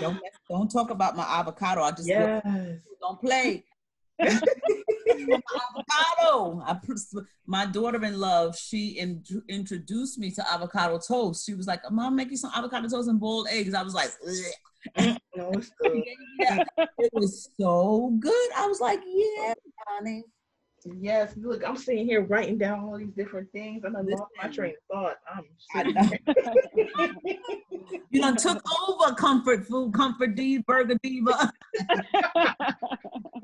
Don't 0.00 0.18
don't 0.48 0.70
talk 0.70 0.90
about 0.90 1.16
my 1.16 1.22
avocado. 1.40 1.82
I 1.82 1.92
just 1.92 2.08
Yes. 2.08 2.82
don't 3.00 3.20
play. 3.20 3.64
avocado. 5.10 6.62
I 6.66 6.78
my 7.46 7.66
daughter-in-law, 7.66 8.52
she 8.52 8.98
in, 8.98 9.22
introduced 9.48 10.18
me 10.18 10.30
to 10.32 10.52
avocado 10.52 10.98
toast. 10.98 11.46
She 11.46 11.54
was 11.54 11.66
like, 11.66 11.80
"Mom, 11.90 12.16
make 12.16 12.30
you 12.30 12.36
some 12.36 12.52
avocado 12.54 12.88
toast 12.88 13.08
and 13.08 13.20
boiled 13.20 13.48
eggs." 13.50 13.74
I 13.74 13.82
was 13.82 13.94
like, 13.94 14.10
"Ugh." 14.26 14.34
Mm, 14.98 15.18
no, 15.36 15.50
it's 15.50 15.70
good. 15.82 16.02
Yeah, 16.38 16.64
it 16.78 17.10
was 17.12 17.50
so 17.58 18.16
good. 18.18 18.50
I 18.56 18.66
was 18.66 18.80
like, 18.80 19.00
"Yeah, 19.06 19.54
honey." 19.88 20.24
Yes, 20.98 21.34
look, 21.36 21.62
I'm 21.66 21.76
sitting 21.76 22.06
here 22.06 22.22
writing 22.22 22.56
down 22.56 22.80
all 22.80 22.96
these 22.96 23.12
different 23.12 23.52
things. 23.52 23.84
and 23.84 23.94
I 23.96 24.00
lost 24.00 24.30
my 24.42 24.48
train 24.48 24.74
of 24.90 24.94
thought. 24.94 25.16
I'm. 25.34 25.44
You 28.12 28.20
done 28.20 28.36
took 28.36 28.62
over 28.88 29.14
comfort 29.14 29.66
food, 29.66 29.92
comfort 29.94 30.34
diva, 30.34 30.62
burger 30.66 30.96
diva. 31.02 31.52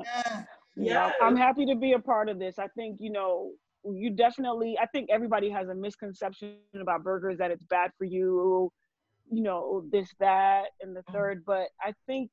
Yeah. 0.05 0.45
Yeah, 0.77 1.11
I'm 1.21 1.37
happy 1.37 1.65
to 1.67 1.75
be 1.75 1.93
a 1.93 1.99
part 1.99 2.29
of 2.29 2.39
this. 2.39 2.59
I 2.59 2.69
think, 2.69 2.99
you 3.01 3.11
know, 3.11 3.53
you 3.85 4.11
definitely, 4.11 4.77
I 4.81 4.87
think 4.87 5.09
everybody 5.11 5.49
has 5.51 5.69
a 5.69 5.75
misconception 5.75 6.57
about 6.81 7.03
burgers 7.03 7.39
that 7.39 7.51
it's 7.51 7.63
bad 7.65 7.93
for 7.97 8.05
you, 8.05 8.71
you 9.31 9.43
know, 9.43 9.85
this, 9.91 10.11
that, 10.21 10.67
and 10.81 10.95
the 10.95 11.03
Mhm. 11.05 11.13
third. 11.13 11.45
But 11.47 11.69
I 11.81 11.95
think 12.07 12.31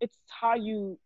it's 0.00 0.18
how 0.28 0.54
you 0.54 0.98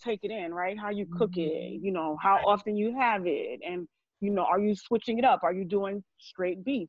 take 0.00 0.20
it 0.22 0.30
in, 0.30 0.54
right? 0.54 0.78
How 0.78 0.90
you 0.90 1.06
cook 1.12 1.36
it, 1.36 1.80
you 1.82 1.92
know, 1.92 2.16
how 2.22 2.40
often 2.46 2.76
you 2.76 2.94
have 2.96 3.26
it. 3.26 3.60
And, 3.66 3.88
you 4.20 4.30
know, 4.30 4.44
are 4.44 4.60
you 4.60 4.74
switching 4.74 5.18
it 5.18 5.24
up? 5.24 5.42
Are 5.42 5.52
you 5.52 5.64
doing 5.64 6.02
straight 6.18 6.64
beef? 6.64 6.88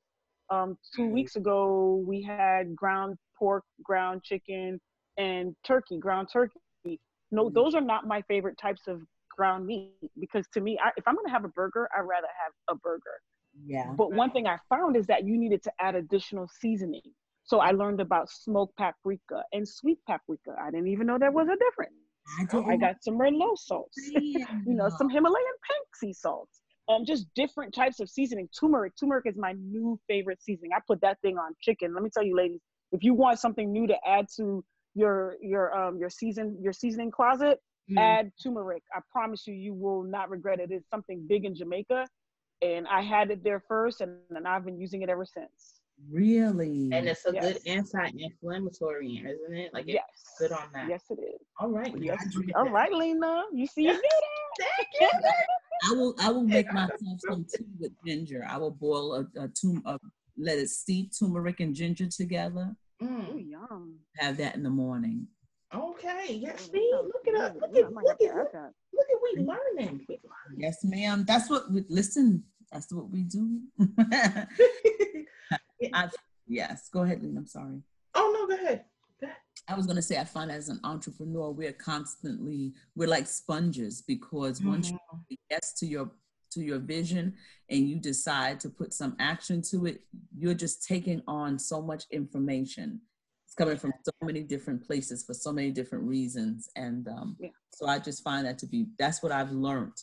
Um, 0.49 0.77
two 0.95 1.03
Right. 1.03 1.13
weeks 1.13 1.35
ago, 1.35 2.03
we 2.07 2.21
had 2.21 2.75
ground 2.75 3.17
pork, 3.37 3.63
ground 3.83 4.23
chicken, 4.23 4.79
and 5.17 5.55
turkey, 5.63 5.97
ground 5.97 6.29
turkey. 6.31 6.59
No, 7.31 7.49
Mhm. 7.49 7.53
those 7.53 7.75
are 7.75 7.81
not 7.81 8.07
my 8.07 8.21
favorite 8.23 8.57
types 8.57 8.87
of 8.87 9.01
ground 9.35 9.65
meat 9.65 9.93
because 10.19 10.47
to 10.53 10.61
me, 10.61 10.77
I, 10.83 10.91
if 10.97 11.07
I'm 11.07 11.15
gonna 11.15 11.29
have 11.29 11.45
a 11.45 11.49
burger, 11.49 11.87
I'd 11.95 12.01
rather 12.01 12.27
have 12.43 12.53
a 12.69 12.75
burger. 12.79 13.19
Yeah. 13.65 13.93
But 13.97 14.13
one 14.13 14.31
thing 14.31 14.47
I 14.47 14.57
found 14.69 14.95
is 14.95 15.05
that 15.07 15.25
you 15.25 15.37
needed 15.37 15.63
to 15.63 15.71
add 15.79 15.95
additional 15.95 16.47
seasoning. 16.47 17.01
So 17.43 17.59
I 17.59 17.71
learned 17.71 17.99
about 17.99 18.29
smoked 18.29 18.75
paprika 18.77 19.43
and 19.53 19.67
sweet 19.67 19.99
paprika. 20.07 20.55
I 20.61 20.71
didn't 20.71 20.87
even 20.87 21.07
know 21.07 21.17
there 21.17 21.31
was 21.31 21.47
a 21.47 21.57
difference. 21.57 21.93
I, 22.39 22.57
Oh, 22.57 22.63
I 22.69 22.77
got 22.77 23.03
some 23.03 23.17
Merlot 23.17 23.57
salts, 23.57 23.97
you 24.13 24.45
know, 24.65 24.87
know, 24.87 24.89
some 24.89 25.09
Himalayan 25.09 25.45
pink 25.67 25.95
sea 25.95 26.13
salts, 26.13 26.61
um, 26.87 27.05
just 27.05 27.27
different 27.35 27.73
types 27.73 27.99
of 27.99 28.09
seasoning. 28.09 28.47
Turmeric, 28.57 28.93
turmeric 28.99 29.25
is 29.27 29.35
my 29.37 29.53
new 29.53 29.99
favorite 30.07 30.41
seasoning. 30.41 30.71
I 30.75 30.79
put 30.87 31.01
that 31.01 31.19
thing 31.21 31.37
on 31.37 31.55
chicken. 31.61 31.93
Let 31.93 32.03
me 32.03 32.09
tell 32.13 32.23
you, 32.23 32.35
ladies, 32.35 32.61
if 32.91 33.03
you 33.03 33.13
want 33.13 33.39
something 33.39 33.71
new 33.71 33.87
to 33.87 33.95
add 34.07 34.27
to 34.37 34.63
your 34.95 35.35
your 35.41 35.75
um 35.77 35.97
your 35.97 36.09
season 36.09 36.57
your 36.61 36.73
seasoning 36.73 37.11
closet, 37.11 37.59
Mm. 37.91 37.97
add 37.99 38.31
turmeric. 38.43 38.83
I 38.93 38.99
promise 39.11 39.47
you, 39.47 39.55
you 39.55 39.73
will 39.73 40.03
not 40.03 40.29
regret 40.29 40.59
it. 40.59 40.69
It's 40.71 40.87
something 40.91 41.25
big 41.27 41.43
in 41.45 41.55
Jamaica, 41.55 42.05
and 42.61 42.87
I 42.87 43.01
had 43.01 43.31
it 43.31 43.43
there 43.43 43.63
first, 43.67 44.01
and, 44.01 44.11
and 44.29 44.47
I've 44.47 44.63
been 44.63 44.79
using 44.79 45.01
it 45.01 45.09
ever 45.09 45.25
since. 45.25 45.81
Really? 46.11 46.89
and 46.93 47.07
it's 47.07 47.25
a 47.25 47.33
Yes. 47.33 47.43
good 47.43 47.57
anti-inflammatory, 47.65 49.17
isn't 49.25 49.57
it? 49.57 49.73
Like 49.73 49.85
it's 49.87 49.95
yes, 49.95 50.35
good 50.37 50.51
on 50.51 50.69
that. 50.73 50.87
Yes, 50.87 51.03
it 51.09 51.19
is. 51.19 51.41
All 51.59 51.69
right. 51.69 51.91
Yeah, 51.97 52.13
Yes. 52.13 52.25
I 52.27 52.31
drink 52.31 52.51
All 52.55 52.65
that. 52.65 52.71
right, 52.71 52.93
Lena, 52.93 53.43
you 53.53 53.65
see 53.65 53.83
you 53.83 53.93
did 53.93 54.01
Thank 54.59 54.87
it. 55.01 55.11
I 55.89 55.93
will 55.95 56.13
I 56.19 56.29
will 56.29 56.43
make 56.43 56.71
myself 56.71 56.99
some 57.27 57.45
tea 57.45 57.65
with 57.79 57.91
ginger. 58.05 58.45
I 58.47 58.57
will 58.57 58.71
boil 58.71 59.15
a, 59.15 59.21
a, 59.39 59.47
tum- 59.47 59.81
a 59.85 59.97
let 60.37 60.57
it 60.59 60.69
steep 60.69 61.11
turmeric 61.17 61.59
and 61.59 61.73
ginger 61.73 62.05
together. 62.07 62.75
Mm, 63.01 63.33
Ooh, 63.33 63.37
yum. 63.37 63.99
Have 64.17 64.37
that 64.37 64.55
in 64.55 64.63
the 64.63 64.69
morning. 64.69 65.27
Okay. 65.73 66.39
Yes. 66.41 66.69
See, 66.71 66.91
look 66.93 67.27
at 67.27 67.35
us. 67.35 67.55
Look 67.61 67.75
at 67.75 67.85
I 67.85 67.87
look 67.87 68.21
at 68.21 68.35
look, 68.35 68.51
that. 68.51 68.73
look 68.93 69.07
at 69.09 69.19
we 69.23 69.45
learning. 69.45 70.05
We 70.09 70.19
Yes, 70.57 70.83
ma'am. 70.83 71.25
That's 71.27 71.49
what 71.49 71.71
we 71.71 71.85
listen. 71.89 72.43
That's 72.71 72.91
what 72.91 73.09
we 73.09 73.23
do. 73.23 73.61
I, 75.93 76.09
yes. 76.47 76.89
Go 76.91 77.03
ahead, 77.03 77.21
Lynn. 77.23 77.37
I'm 77.37 77.47
sorry. 77.47 77.81
oh 78.15 78.31
no, 78.33 78.47
go 78.55 78.61
ahead. 78.63 78.85
I 79.67 79.75
was 79.75 79.85
gonna 79.85 80.01
say 80.01 80.17
I 80.17 80.23
find 80.23 80.49
as 80.51 80.69
an 80.69 80.79
entrepreneur, 80.83 81.51
we're 81.51 81.73
constantly 81.73 82.73
we're 82.95 83.07
like 83.07 83.27
sponges 83.27 84.01
because 84.01 84.61
once 84.63 84.89
you 84.89 84.97
say 85.29 85.37
yes 85.51 85.73
to 85.73 85.85
your 85.85 86.09
to 86.51 86.61
your 86.61 86.79
vision 86.79 87.33
and 87.69 87.87
you 87.87 87.97
decide 87.97 88.59
to 88.61 88.69
put 88.69 88.93
some 88.93 89.15
action 89.19 89.61
to 89.61 89.85
it, 89.85 90.01
you're 90.37 90.53
just 90.53 90.85
taking 90.87 91.21
on 91.27 91.59
so 91.59 91.81
much 91.81 92.05
information. 92.11 92.99
It's 93.45 93.55
coming 93.55 93.77
from 93.77 93.93
so 94.03 94.11
many 94.23 94.43
different 94.43 94.85
places 94.85 95.23
for 95.23 95.33
so 95.33 95.51
many 95.51 95.71
different 95.71 96.03
reasons, 96.05 96.69
and 96.75 97.07
um, 97.07 97.35
Yeah. 97.39 97.49
so 97.71 97.87
I 97.87 97.99
just 97.99 98.23
find 98.23 98.45
that 98.45 98.59
to 98.59 98.67
be 98.67 98.87
that's 98.97 99.23
what 99.23 99.31
I've 99.31 99.51
learned 99.51 99.97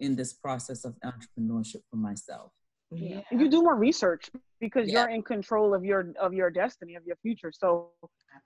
in 0.00 0.16
this 0.16 0.32
process 0.32 0.84
of 0.84 0.96
entrepreneurship 1.04 1.82
for 1.90 1.96
myself. 1.96 2.52
Yeah. 2.90 3.20
You 3.30 3.48
do 3.50 3.62
more 3.62 3.76
research 3.76 4.30
because 4.60 4.88
Yeah. 4.88 5.00
you're 5.00 5.10
in 5.10 5.22
control 5.22 5.74
of 5.74 5.84
your 5.84 6.12
of 6.20 6.32
your 6.34 6.50
destiny 6.50 6.94
of 6.96 7.04
your 7.06 7.16
future. 7.16 7.52
So 7.52 7.92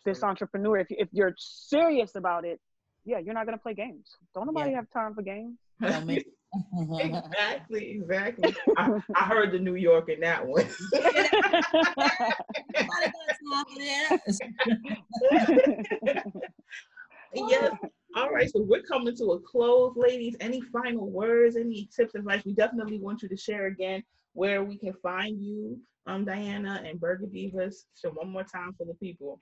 this 0.04 0.22
entrepreneur, 0.22 0.78
if 0.78 0.88
if 0.90 1.08
you're 1.12 1.34
serious 1.38 2.14
about 2.16 2.44
it, 2.44 2.60
yeah, 3.04 3.18
you're 3.18 3.34
not 3.34 3.46
gonna 3.46 3.58
play 3.58 3.74
games. 3.74 4.16
Don't 4.34 4.46
nobody 4.46 4.70
Yeah. 4.70 4.76
have 4.76 4.90
time 4.90 5.14
for 5.14 5.22
games. 5.22 5.58
Tell 5.80 6.00
me. 6.04 6.22
exactly, 6.88 7.92
exactly. 7.92 8.54
I, 8.76 9.00
I 9.14 9.24
heard 9.24 9.52
the 9.52 9.58
New 9.58 9.76
York 9.76 10.08
in 10.08 10.20
that 10.20 10.46
one. 10.46 10.66
Nobody 10.92 11.28
got 12.76 13.12
time 13.40 13.64
for 13.68 13.78
that. 13.78 14.20
yes. 17.34 17.72
All 18.16 18.30
right. 18.30 18.50
So 18.50 18.62
we're 18.62 18.82
coming 18.82 19.16
to 19.16 19.32
a 19.32 19.40
close, 19.40 19.94
ladies. 19.96 20.36
Any 20.40 20.60
final 20.60 21.10
words, 21.10 21.56
any 21.56 21.88
tips, 21.94 22.14
advice? 22.14 22.44
We 22.44 22.52
definitely 22.52 22.98
want 22.98 23.22
you 23.22 23.28
to 23.28 23.36
share 23.36 23.66
again 23.66 24.02
where 24.34 24.62
we 24.62 24.76
can 24.76 24.92
find 25.02 25.40
you, 25.40 25.80
um, 26.06 26.24
Diana 26.24 26.82
and 26.86 27.00
Burger 27.00 27.26
Divas. 27.26 27.86
So 27.94 28.10
one 28.10 28.30
more 28.30 28.44
time 28.44 28.74
for 28.76 28.84
the 28.84 28.94
people. 28.94 29.40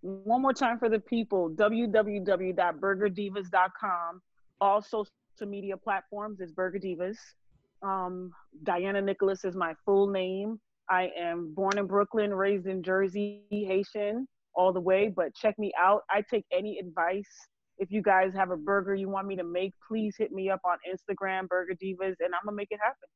One 0.00 0.42
more 0.42 0.52
time 0.52 0.78
for 0.78 0.88
the 0.88 1.00
people, 1.00 1.50
www.burgerdivas.com. 1.50 4.22
all 4.60 4.82
social 4.82 5.12
media 5.46 5.76
platforms 5.76 6.40
is 6.40 6.52
Burger 6.52 6.78
Divas. 6.78 7.16
Um, 7.82 8.32
Diana 8.64 9.00
Nicholas 9.00 9.44
is 9.44 9.54
my 9.54 9.74
full 9.84 10.08
name. 10.08 10.60
I 10.90 11.10
am 11.18 11.52
born 11.54 11.78
in 11.78 11.86
Brooklyn, 11.86 12.32
raised 12.32 12.66
in 12.66 12.82
Jersey, 12.82 13.42
Haitian 13.50 14.26
all 14.54 14.72
the 14.72 14.80
way, 14.80 15.12
but 15.14 15.34
check 15.34 15.58
me 15.58 15.72
out. 15.78 16.02
I 16.10 16.22
take 16.22 16.44
any 16.52 16.78
advice. 16.78 17.28
If 17.78 17.92
you 17.92 18.02
guys 18.02 18.32
have 18.34 18.50
a 18.50 18.56
burger 18.56 18.94
you 18.94 19.08
want 19.08 19.28
me 19.28 19.36
to 19.36 19.44
make, 19.44 19.72
please 19.86 20.16
hit 20.18 20.32
me 20.32 20.50
up 20.50 20.60
on 20.64 20.78
Instagram, 20.90 21.46
Burger 21.46 21.74
Divas, 21.74 22.16
and 22.20 22.34
I'm 22.34 22.44
gonna 22.44 22.56
make 22.56 22.68
it 22.70 22.80
happen. 22.82 23.08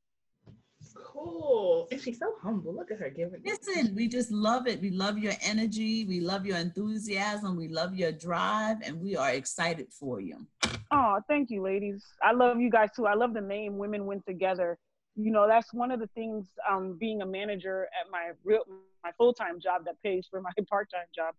Cool. 0.94 1.88
And 1.90 2.00
she's 2.00 2.18
so 2.18 2.34
humble. 2.42 2.74
Look 2.74 2.90
at 2.90 2.98
her 2.98 3.10
giving. 3.10 3.42
Listen, 3.44 3.94
we 3.94 4.08
just 4.08 4.30
love 4.30 4.66
it. 4.66 4.80
We 4.80 4.90
love 4.90 5.18
your 5.18 5.34
energy. 5.42 6.04
We 6.04 6.20
love 6.20 6.46
your 6.46 6.58
enthusiasm. 6.58 7.56
We 7.56 7.68
love 7.68 7.94
your 7.94 8.12
drive, 8.12 8.78
and 8.84 9.00
we 9.00 9.16
are 9.16 9.30
excited 9.30 9.92
for 9.92 10.20
you. 10.20 10.46
Oh, 10.90 11.20
thank 11.28 11.50
you, 11.50 11.62
ladies. 11.62 12.04
I 12.22 12.32
love 12.32 12.60
you 12.60 12.70
guys 12.70 12.90
too. 12.94 13.06
I 13.06 13.14
love 13.14 13.34
the 13.34 13.40
name 13.40 13.78
Women 13.78 14.06
Win 14.06 14.22
Together. 14.26 14.78
You 15.16 15.30
know, 15.30 15.46
that's 15.46 15.72
one 15.72 15.90
of 15.90 16.00
the 16.00 16.08
things 16.14 16.46
um, 16.70 16.96
being 16.98 17.22
a 17.22 17.26
manager 17.26 17.84
at 17.84 18.10
my 18.10 18.30
real 18.44 18.62
my 19.04 19.10
full-time 19.18 19.60
job 19.60 19.84
that 19.84 19.96
pays 20.02 20.26
for 20.30 20.40
my 20.40 20.50
part-time 20.70 21.06
job 21.14 21.34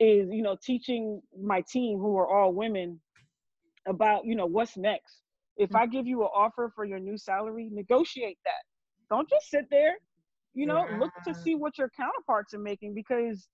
is, 0.00 0.28
you 0.30 0.42
know, 0.42 0.56
teaching 0.62 1.20
my 1.40 1.62
team 1.70 1.98
who 1.98 2.16
are 2.16 2.26
all 2.26 2.52
women 2.52 3.00
about, 3.86 4.24
you 4.24 4.34
know, 4.34 4.46
what's 4.46 4.76
next. 4.76 5.20
If 5.58 5.74
I 5.74 5.86
give 5.86 6.06
you 6.06 6.22
an 6.22 6.30
offer 6.34 6.72
for 6.74 6.84
your 6.84 6.98
new 6.98 7.18
salary, 7.18 7.68
negotiate 7.70 8.38
that 8.44 8.62
don't 9.12 9.28
just 9.28 9.48
sit 9.54 9.66
there 9.70 9.94
you 10.54 10.66
know 10.66 10.86
yeah. 10.88 10.98
look 10.98 11.12
to 11.26 11.34
see 11.34 11.54
what 11.54 11.78
your 11.78 11.90
counterparts 12.02 12.54
are 12.54 12.64
making 12.70 12.94
because 12.94 13.48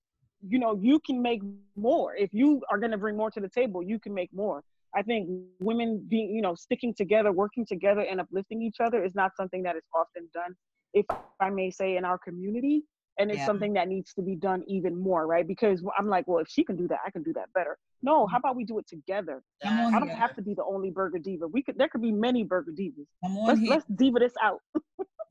you 0.47 0.59
know 0.59 0.77
you 0.81 0.99
can 1.05 1.21
make 1.21 1.41
more. 1.75 2.15
If 2.15 2.33
you 2.33 2.61
are 2.71 2.77
going 2.77 2.91
to 2.91 2.97
bring 2.97 3.17
more 3.17 3.31
to 3.31 3.39
the 3.39 3.49
table 3.49 3.83
you 3.83 3.99
can 3.99 4.13
make 4.13 4.31
more. 4.33 4.63
I 4.95 5.03
think 5.03 5.29
women 5.59 6.05
being 6.09 6.33
you 6.33 6.41
know 6.41 6.55
sticking 6.55 6.93
together 6.95 7.31
working 7.31 7.65
together 7.65 8.01
and 8.01 8.19
uplifting 8.19 8.61
each 8.61 8.77
other 8.79 9.03
is 9.03 9.15
not 9.15 9.31
something 9.35 9.61
that 9.63 9.75
is 9.75 9.83
often 9.93 10.27
done 10.33 10.55
if 10.95 11.05
i 11.39 11.49
may 11.49 11.69
say 11.69 11.97
in 11.97 12.03
our 12.03 12.17
community 12.17 12.81
and 13.19 13.29
it's 13.29 13.39
yeah. 13.39 13.45
something 13.45 13.73
that 13.73 13.87
needs 13.87 14.13
to 14.13 14.21
be 14.21 14.35
done 14.35 14.63
even 14.67 14.95
more 14.95 15.27
right 15.27 15.47
because 15.47 15.83
i'm 15.97 16.07
like 16.07 16.27
well 16.27 16.39
if 16.39 16.47
she 16.49 16.63
can 16.63 16.75
do 16.75 16.87
that 16.87 16.99
i 17.05 17.11
can 17.11 17.21
do 17.21 17.33
that 17.33 17.51
better 17.53 17.77
no 18.01 18.25
how 18.25 18.37
mm-hmm. 18.37 18.45
about 18.45 18.55
we 18.55 18.63
do 18.63 18.79
it 18.79 18.87
together 18.87 19.43
i 19.65 19.99
don't 19.99 20.09
have 20.09 20.35
to 20.35 20.41
be 20.41 20.53
the 20.53 20.63
only 20.63 20.89
burger 20.89 21.19
diva 21.19 21.47
we 21.47 21.61
could 21.61 21.77
there 21.77 21.89
could 21.89 22.01
be 22.01 22.11
many 22.11 22.43
burger 22.43 22.71
divas 22.71 23.05
let's, 23.45 23.61
let's 23.61 23.85
diva 23.95 24.19
this 24.19 24.33
out 24.41 24.59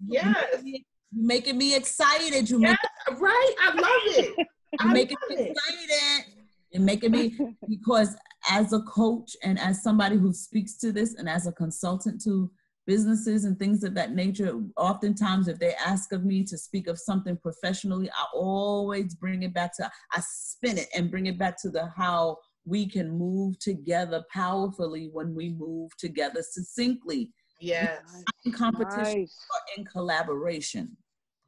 Yes. 0.06 0.62
You're 0.62 0.80
making 1.12 1.58
me 1.58 1.74
excited. 1.74 2.48
You 2.48 2.60
yes, 2.60 2.76
make 3.08 3.20
right. 3.20 3.54
I 3.60 3.74
love 3.74 4.18
it. 4.18 4.46
You're 4.80 4.92
making 4.92 5.16
me 5.28 5.36
excited. 5.36 6.34
You're 6.70 6.82
making 6.82 7.10
me 7.12 7.38
because 7.68 8.14
as 8.50 8.72
a 8.72 8.80
coach 8.80 9.34
and 9.42 9.58
as 9.58 9.82
somebody 9.82 10.16
who 10.16 10.32
speaks 10.32 10.76
to 10.78 10.92
this 10.92 11.14
and 11.14 11.28
as 11.28 11.46
a 11.46 11.52
consultant 11.52 12.22
to 12.24 12.50
businesses 12.88 13.44
and 13.44 13.58
things 13.58 13.84
of 13.84 13.94
that 13.94 14.14
nature, 14.14 14.58
oftentimes 14.78 15.46
if 15.46 15.58
they 15.58 15.74
ask 15.74 16.10
of 16.12 16.24
me 16.24 16.42
to 16.42 16.56
speak 16.56 16.86
of 16.88 16.98
something 16.98 17.36
professionally, 17.36 18.08
I 18.10 18.24
always 18.34 19.14
bring 19.14 19.42
it 19.42 19.52
back 19.52 19.76
to 19.76 19.90
I 20.12 20.20
spin 20.26 20.78
it 20.78 20.88
and 20.96 21.10
bring 21.10 21.26
it 21.26 21.38
back 21.38 21.60
to 21.62 21.68
the 21.68 21.92
how 21.94 22.38
we 22.64 22.88
can 22.88 23.10
move 23.10 23.58
together 23.58 24.24
powerfully 24.32 25.10
when 25.12 25.34
we 25.34 25.50
move 25.50 25.90
together 25.98 26.42
succinctly 26.42 27.30
Yes. 27.60 28.00
in 28.46 28.52
competition 28.52 29.20
nice. 29.20 29.36
or 29.52 29.60
in 29.76 29.84
collaboration. 29.84 30.96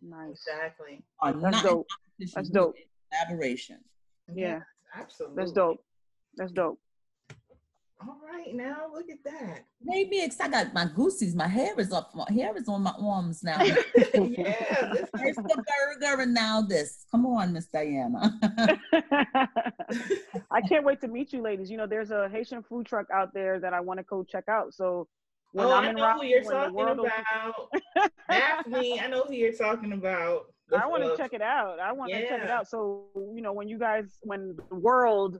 Nice. 0.03 0.44
Exactly. 0.46 1.03
Or 1.22 1.33
That's 1.33 1.62
dope. 1.62 1.87
That's 2.35 2.50
dope. 2.50 2.74
Collaboration. 3.12 3.79
Yeah. 4.35 4.61
Absolutely. 4.94 5.37
That's 5.38 5.53
dope. 5.53 5.83
That's 6.37 6.53
dope. 6.53 6.79
All 8.03 8.19
right, 8.33 8.55
now 8.55 8.87
look 8.93 9.11
at 9.11 9.23
that. 9.25 9.67
Made 9.83 10.09
me 10.09 10.25
excited. 10.25 10.55
I 10.55 10.65
got 10.65 10.75
my 10.75 10.87
goosies. 10.87 11.35
My 11.35 11.47
hair 11.47 11.79
is 11.79 11.93
up. 11.93 12.15
My 12.15 12.25
hair 12.33 12.57
is 12.57 12.67
on 12.67 12.83
my 12.83 12.95
arms 12.99 13.43
now. 13.43 13.63
yeah. 13.63 13.75
First 14.95 15.13
the 15.43 15.65
burger 15.99 16.23
and 16.23 16.33
now 16.33 16.63
this. 16.63 17.05
Come 17.11 17.27
on, 17.27 17.53
Miss 17.53 17.67
Diana. 17.67 18.39
I 20.51 20.63
can't 20.63 20.85
wait 20.85 21.03
to 21.03 21.09
meet 21.09 21.35
you, 21.35 21.43
ladies. 21.43 21.71
You 21.71 21.77
know, 21.77 21.87
there's 21.87 22.11
a 22.11 22.31
Haitian 22.31 22.63
food 22.63 22.87
truck 22.87 23.07
out 23.13 23.35
there 23.35 23.61
that 23.61 23.75
I 23.75 23.81
want 23.81 23.99
to 23.99 24.05
go 24.05 24.25
check 24.25 24.45
out. 24.49 24.73
So 24.73 25.07
when 25.53 25.67
oh, 25.67 25.73
I'm 25.73 25.89
I 25.89 25.93
know 25.93 26.03
Raleigh, 26.03 26.29
who 26.29 26.33
you're 26.33 26.43
talking 26.43 27.05
about. 27.05 27.71
Daphne, 28.31 29.01
I 29.01 29.09
know 29.09 29.25
who 29.27 29.35
you're 29.35 29.53
talking 29.53 29.93
about. 29.93 30.47
I 30.75 30.87
want 30.87 31.03
to 31.03 31.15
check 31.17 31.35
it 31.35 31.43
out. 31.43 31.81
I 31.81 31.93
want 31.93 32.13
to 32.13 32.19
yeah. 32.19 32.29
check 32.29 32.45
it 32.45 32.51
out. 32.51 32.69
So, 32.69 33.05
you 33.35 33.43
know, 33.43 33.53
when 33.53 33.69
you 33.69 33.79
guys, 33.79 34.17
when 34.23 34.57
the 34.71 34.77
world 34.77 35.39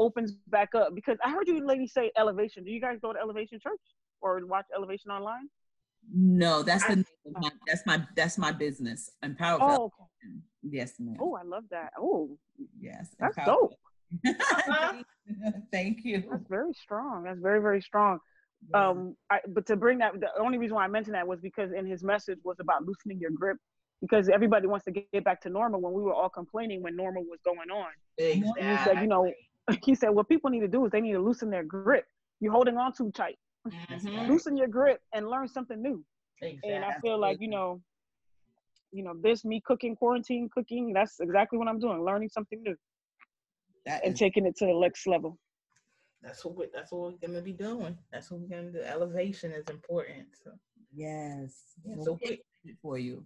opens 0.00 0.32
back 0.48 0.74
up, 0.74 0.94
because 0.94 1.18
I 1.24 1.30
heard 1.30 1.46
you 1.46 1.64
ladies 1.64 1.92
say 1.92 2.10
Elevation. 2.16 2.64
Do 2.64 2.70
you 2.70 2.80
guys 2.80 2.98
go 3.00 3.12
to 3.12 3.18
Elevation 3.20 3.60
Church 3.60 3.80
or 4.20 4.44
watch 4.46 4.66
Elevation 4.74 5.10
online? 5.10 5.48
No, 6.12 6.62
that's 6.62 6.84
the 6.86 7.04
my, 7.30 7.50
that's 7.66 7.86
my 7.86 8.06
that's 8.16 8.38
my 8.38 8.50
business. 8.50 9.12
Empower. 9.22 9.58
Oh, 9.60 9.84
okay. 9.84 10.32
yes, 10.62 10.94
ma'am. 10.98 11.16
Oh, 11.20 11.36
I 11.36 11.44
love 11.44 11.64
that. 11.70 11.92
Oh, 11.98 12.36
yes, 12.80 13.14
that's 13.18 13.36
dope. 13.44 13.74
Thank 15.72 16.04
you. 16.04 16.24
That's 16.28 16.48
very 16.48 16.72
strong. 16.72 17.24
That's 17.24 17.38
very 17.38 17.60
very 17.60 17.82
strong. 17.82 18.18
Um, 18.74 19.16
I, 19.30 19.40
but 19.48 19.66
to 19.66 19.76
bring 19.76 19.98
that, 19.98 20.18
the 20.20 20.28
only 20.38 20.58
reason 20.58 20.74
why 20.74 20.84
I 20.84 20.88
mentioned 20.88 21.14
that 21.14 21.26
was 21.26 21.40
because 21.40 21.70
in 21.72 21.86
his 21.86 22.02
message 22.02 22.38
was 22.44 22.56
about 22.60 22.84
loosening 22.84 23.18
your 23.18 23.30
grip 23.30 23.56
because 24.00 24.28
everybody 24.28 24.66
wants 24.66 24.84
to 24.86 24.90
get 24.90 25.24
back 25.24 25.40
to 25.42 25.50
normal 25.50 25.80
when 25.80 25.92
we 25.92 26.02
were 26.02 26.14
all 26.14 26.28
complaining 26.28 26.82
when 26.82 26.96
normal 26.96 27.22
was 27.24 27.38
going 27.44 27.70
on. 27.70 27.88
Exactly. 28.18 28.62
he 28.62 28.76
said, 28.84 29.00
you 29.00 29.06
know, 29.06 29.32
he 29.84 29.94
said, 29.94 30.10
what 30.10 30.28
people 30.28 30.50
need 30.50 30.60
to 30.60 30.68
do 30.68 30.84
is 30.84 30.92
they 30.92 31.00
need 31.00 31.12
to 31.12 31.20
loosen 31.20 31.50
their 31.50 31.64
grip. 31.64 32.04
You're 32.40 32.52
holding 32.52 32.76
on 32.76 32.92
too 32.92 33.10
tight. 33.12 33.38
Mm-hmm. 33.66 34.30
Loosen 34.30 34.56
your 34.56 34.68
grip 34.68 35.00
and 35.14 35.28
learn 35.28 35.48
something 35.48 35.80
new. 35.80 36.04
Exactly. 36.40 36.72
And 36.72 36.84
I 36.84 36.94
feel 37.00 37.20
like, 37.20 37.38
you 37.40 37.48
know, 37.48 37.82
you 38.92 39.04
know, 39.04 39.12
this 39.22 39.44
me 39.44 39.60
cooking, 39.64 39.94
quarantine 39.94 40.48
cooking, 40.52 40.92
that's 40.92 41.20
exactly 41.20 41.58
what 41.58 41.68
I'm 41.68 41.78
doing, 41.78 42.02
learning 42.02 42.30
something 42.30 42.62
new. 42.62 42.76
That 43.86 44.04
and 44.04 44.14
is- 44.14 44.18
taking 44.18 44.46
it 44.46 44.56
to 44.58 44.66
the 44.66 44.74
next 44.74 45.06
level 45.06 45.38
that's 46.22 46.44
what 46.44 46.56
we, 46.56 46.66
that's 46.72 46.92
what 46.92 47.12
we're 47.12 47.26
gonna 47.26 47.40
be 47.40 47.52
doing. 47.52 47.96
That's 48.12 48.30
what 48.30 48.40
we're 48.40 48.48
gonna 48.48 48.70
do. 48.70 48.80
Elevation 48.80 49.52
is 49.52 49.68
important. 49.68 50.28
So 50.42 50.52
yes, 50.94 51.54
yeah, 51.84 51.96
so 52.02 52.18
we, 52.22 52.42
for 52.82 52.98
you. 52.98 53.24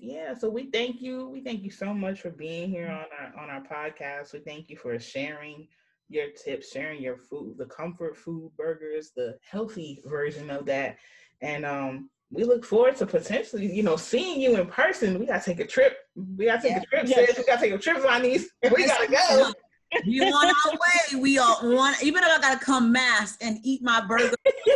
Yeah, 0.00 0.34
so 0.34 0.48
we 0.48 0.70
thank 0.70 1.02
you. 1.02 1.28
We 1.28 1.42
thank 1.42 1.62
you 1.62 1.70
so 1.70 1.92
much 1.92 2.22
for 2.22 2.30
being 2.30 2.70
here 2.70 2.88
on 2.88 3.04
our 3.18 3.42
on 3.42 3.50
our 3.50 3.62
podcast. 3.62 4.32
We 4.32 4.38
thank 4.40 4.70
you 4.70 4.76
for 4.76 4.98
sharing 4.98 5.68
your 6.08 6.28
tips, 6.42 6.72
sharing 6.72 7.02
your 7.02 7.18
food, 7.18 7.56
the 7.58 7.66
comfort 7.66 8.16
food 8.16 8.50
burgers, 8.56 9.12
the 9.14 9.36
healthy 9.42 10.00
version 10.06 10.48
of 10.48 10.64
that, 10.66 10.96
and 11.42 11.66
um, 11.66 12.08
we 12.30 12.44
look 12.44 12.64
forward 12.64 12.96
to 12.96 13.06
potentially, 13.06 13.70
you 13.70 13.82
know, 13.82 13.96
seeing 13.96 14.40
you 14.40 14.58
in 14.58 14.66
person. 14.68 15.18
We 15.18 15.26
gotta 15.26 15.44
take 15.44 15.60
a 15.60 15.66
trip. 15.66 15.98
We 16.16 16.46
gotta 16.46 16.62
take 16.62 16.72
yeah. 16.72 16.78
a 16.78 16.84
trip. 16.86 17.06
Yes. 17.06 17.38
We 17.38 17.44
gotta 17.44 17.60
take 17.60 17.72
a 17.72 17.78
trip 17.78 18.04
on 18.04 18.22
these. 18.22 18.48
We 18.74 18.86
gotta 18.86 19.10
go 19.10 19.52
we 20.06 20.20
on 20.20 20.46
our 20.46 20.72
way. 20.72 21.20
We 21.20 21.38
are 21.38 21.56
on. 21.62 21.94
Even 22.02 22.22
if 22.22 22.28
I 22.30 22.40
gotta 22.40 22.64
come 22.64 22.92
mask 22.92 23.38
and 23.40 23.58
eat 23.62 23.82
my 23.82 24.00
burger, 24.00 24.34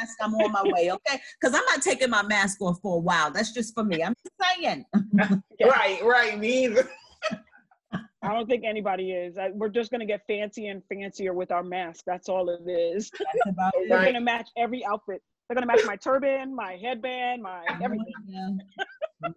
mask, 0.00 0.18
I'm 0.20 0.34
on 0.34 0.52
my 0.52 0.62
way. 0.64 0.90
Okay, 0.92 1.20
because 1.40 1.54
I'm 1.54 1.64
not 1.66 1.82
taking 1.82 2.10
my 2.10 2.22
mask 2.22 2.60
off 2.60 2.78
for 2.82 2.96
a 2.96 3.00
while. 3.00 3.30
That's 3.30 3.52
just 3.52 3.74
for 3.74 3.84
me. 3.84 4.02
I'm 4.02 4.14
just 4.24 4.34
saying. 4.56 4.84
right, 5.64 6.02
right. 6.02 6.38
Me 6.38 6.64
either. 6.64 6.88
I 8.22 8.34
don't 8.34 8.48
think 8.48 8.64
anybody 8.64 9.12
is. 9.12 9.38
I, 9.38 9.50
we're 9.50 9.70
just 9.70 9.90
gonna 9.90 10.06
get 10.06 10.22
fancy 10.26 10.68
and 10.68 10.82
fancier 10.88 11.32
with 11.32 11.50
our 11.50 11.62
mask. 11.62 12.04
That's 12.06 12.28
all 12.28 12.50
it 12.50 12.68
is. 12.70 13.10
About 13.46 13.72
We're 13.76 13.96
right. 13.96 14.04
gonna 14.06 14.20
match 14.20 14.48
every 14.56 14.84
outfit. 14.84 15.22
They're 15.48 15.54
gonna 15.54 15.66
match 15.66 15.84
my 15.86 15.96
turban, 15.96 16.54
my 16.54 16.78
headband, 16.82 17.42
my 17.42 17.64
everything. 17.82 18.60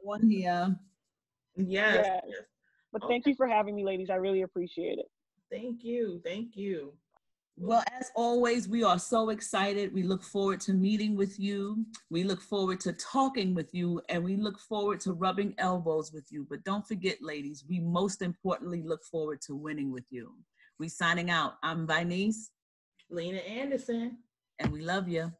One 0.01 0.29
here. 0.29 0.75
Yes. 1.55 2.05
yes. 2.05 2.21
But 2.91 3.03
thank 3.07 3.25
you 3.25 3.35
for 3.35 3.47
having 3.47 3.75
me, 3.75 3.83
ladies. 3.83 4.09
I 4.09 4.15
really 4.15 4.41
appreciate 4.41 4.99
it. 4.99 5.05
Thank 5.49 5.83
you. 5.83 6.21
Thank 6.23 6.55
you. 6.55 6.93
Well, 7.55 7.83
as 7.99 8.09
always, 8.15 8.67
we 8.67 8.83
are 8.83 8.97
so 8.97 9.29
excited. 9.29 9.93
We 9.93 10.03
look 10.03 10.23
forward 10.23 10.59
to 10.61 10.73
meeting 10.73 11.15
with 11.15 11.39
you. 11.39 11.85
We 12.09 12.23
look 12.23 12.41
forward 12.41 12.79
to 12.81 12.93
talking 12.93 13.53
with 13.53 13.73
you, 13.73 14.01
and 14.09 14.23
we 14.23 14.35
look 14.37 14.59
forward 14.59 14.99
to 15.01 15.13
rubbing 15.13 15.53
elbows 15.59 16.11
with 16.11 16.31
you. 16.31 16.47
But 16.49 16.63
don't 16.63 16.85
forget, 16.87 17.17
ladies, 17.21 17.63
we 17.69 17.79
most 17.79 18.23
importantly 18.23 18.81
look 18.83 19.03
forward 19.03 19.39
to 19.41 19.55
winning 19.55 19.91
with 19.91 20.05
you. 20.09 20.33
We 20.79 20.89
signing 20.89 21.29
out. 21.29 21.53
I'm 21.61 21.85
Vinice. 21.85 22.49
Lena 23.11 23.37
Anderson. 23.39 24.17
And 24.59 24.71
we 24.71 24.81
love 24.81 25.07
you. 25.07 25.31